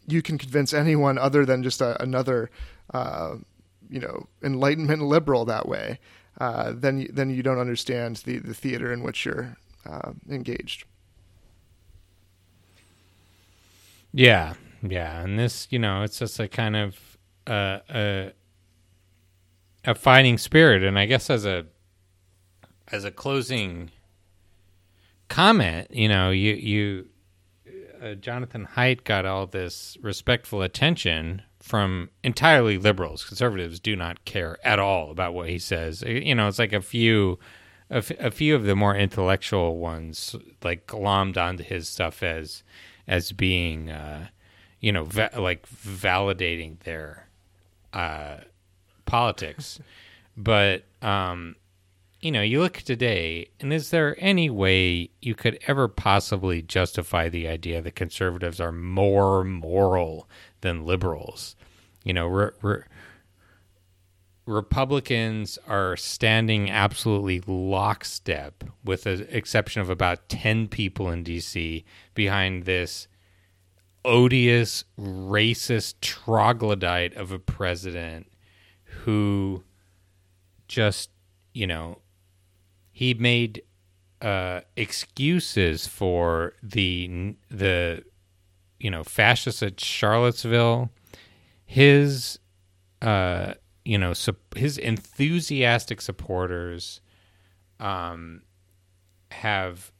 [0.06, 2.50] you can convince anyone other than just a, another,
[2.94, 3.36] uh,
[3.90, 5.98] you know, enlightenment liberal that way,
[6.40, 10.84] uh, then you, then you don't understand the, the theater in which you're uh, engaged.
[14.12, 17.11] Yeah, yeah, and this, you know, it's just a kind of
[17.46, 18.32] uh, a
[19.84, 21.66] a fighting spirit, and I guess as a
[22.88, 23.90] as a closing
[25.28, 27.08] comment, you know, you you
[28.02, 33.24] uh, Jonathan Haidt got all this respectful attention from entirely liberals.
[33.24, 36.02] Conservatives do not care at all about what he says.
[36.02, 37.38] You know, it's like a few
[37.90, 40.34] a, f- a few of the more intellectual ones
[40.64, 42.62] like glommed onto his stuff as
[43.06, 44.28] as being uh,
[44.80, 47.28] you know va- like validating their
[47.92, 48.36] uh,
[49.04, 49.80] politics
[50.36, 51.56] but um,
[52.20, 57.28] you know you look today and is there any way you could ever possibly justify
[57.28, 60.28] the idea that conservatives are more moral
[60.60, 61.56] than liberals
[62.04, 62.84] you know we're
[64.46, 71.84] Republicans are standing absolutely lockstep, with the exception of about 10 people in D.C.,
[72.14, 73.06] behind this
[74.04, 78.26] odious, racist troglodyte of a president
[78.84, 79.62] who
[80.68, 81.10] just,
[81.52, 81.98] you know,
[82.90, 83.62] he made
[84.20, 88.04] uh, excuses for the the
[88.78, 90.90] you know fascists at Charlottesville.
[91.64, 92.38] His
[93.00, 94.12] uh, you know,
[94.54, 97.00] his enthusiastic supporters
[97.80, 98.42] um,
[99.30, 99.90] have.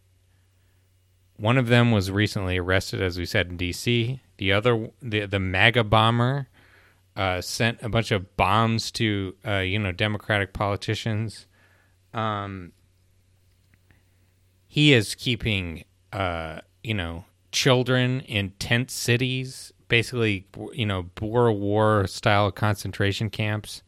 [1.43, 4.21] One of them was recently arrested, as we said in D.C.
[4.37, 6.47] The other, the the MAGA bomber,
[7.17, 11.49] uh, sent a bunch of bombs to uh, you know Democratic politicians.
[12.15, 12.71] Um,
[14.69, 15.83] he is keeping
[16.13, 23.83] uh, you know children in tent cities basically you know Boer War style concentration camps.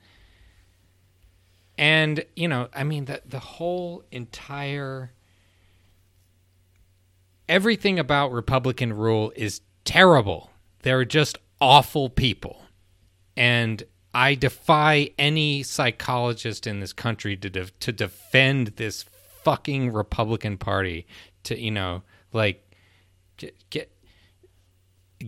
[1.78, 5.13] And you know, I mean the the whole entire
[7.48, 10.50] everything about Republican rule is terrible.
[10.82, 12.62] They're just awful people.
[13.36, 13.82] And
[14.12, 19.04] I defy any psychologist in this country to de- to defend this
[19.42, 21.06] fucking Republican Party
[21.42, 22.02] to you know
[22.32, 22.76] like
[23.36, 23.90] get get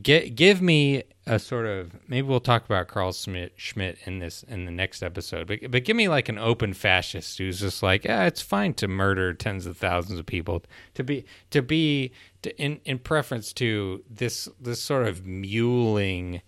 [0.03, 4.65] give me a sort of maybe we'll talk about Carl Schmitt, Schmitt in this in
[4.65, 8.25] the next episode, but but give me like an open fascist who's just like, yeah,
[8.27, 10.63] it's fine to murder tens of thousands of people
[10.95, 12.13] to be to be
[12.43, 16.43] to, in in preference to this this sort of muling,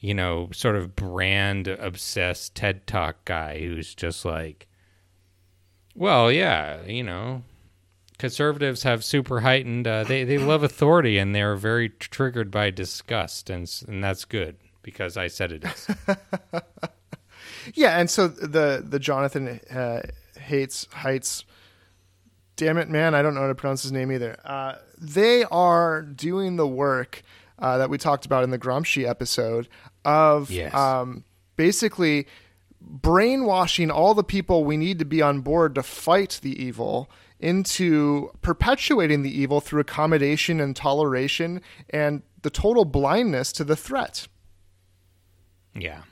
[0.00, 4.66] you know, sort of brand obsessed TED Talk guy who's just like,
[5.94, 7.42] well, yeah, you know,
[8.22, 9.88] conservatives have super heightened.
[9.88, 14.56] Uh, they they love authority and they're very triggered by disgust, and and that's good
[14.82, 15.88] because I said it is.
[17.74, 20.02] yeah, and so the the Jonathan uh,
[20.38, 21.44] hates heights.
[22.54, 23.16] Damn it, man!
[23.16, 24.38] I don't know how to pronounce his name either.
[24.44, 27.22] Uh, they are doing the work
[27.58, 29.68] uh, that we talked about in the Gramsci episode
[30.04, 30.72] of yes.
[30.72, 31.24] um,
[31.56, 32.28] basically
[32.80, 37.10] brainwashing all the people we need to be on board to fight the evil
[37.42, 41.60] into perpetuating the evil through accommodation and toleration
[41.90, 44.28] and the total blindness to the threat.
[45.74, 46.02] Yeah.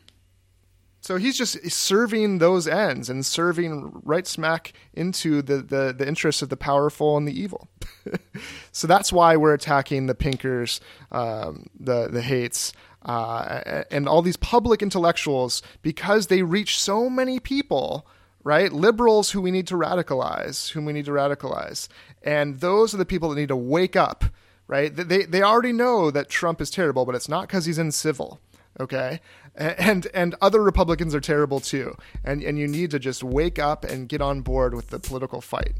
[1.03, 6.43] So he's just serving those ends and serving right smack into the, the, the interests
[6.43, 7.69] of the powerful and the evil.
[8.73, 10.81] so that's why we're attacking the pinkers,
[11.11, 17.41] um, the the Haidts, uh, and all these public intellectuals because they reach so many
[17.41, 18.07] people
[18.43, 18.73] right?
[18.73, 21.89] Liberals who we need to radicalize, whom we need to radicalize.
[22.23, 24.25] And those are the people that need to wake up,
[24.67, 24.95] right?
[24.95, 28.39] They, they already know that Trump is terrible, but it's not because he's incivil,
[28.79, 29.21] okay?
[29.55, 31.97] And, and other Republicans are terrible too.
[32.25, 35.41] And, and you need to just wake up and get on board with the political
[35.41, 35.75] fight.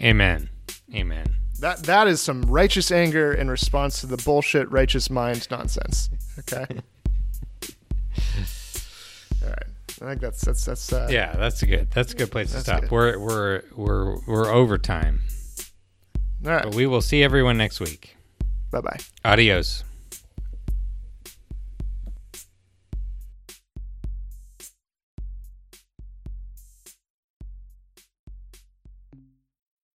[0.00, 0.48] Amen.
[0.94, 1.26] Amen.
[1.60, 6.10] That, that is some righteous anger in response to the bullshit righteous mind nonsense.
[6.40, 6.66] Okay.
[9.42, 9.66] All right.
[10.02, 10.92] I think that's that's that's.
[10.92, 11.90] Uh, Yeah, that's a good.
[11.92, 12.80] That's a good place to stop.
[12.82, 12.90] good.
[12.90, 15.20] We're we're we're we're over time,
[16.44, 16.64] All right.
[16.64, 18.16] but we will see everyone next week.
[18.70, 18.98] Bye bye.
[19.24, 19.84] Adios.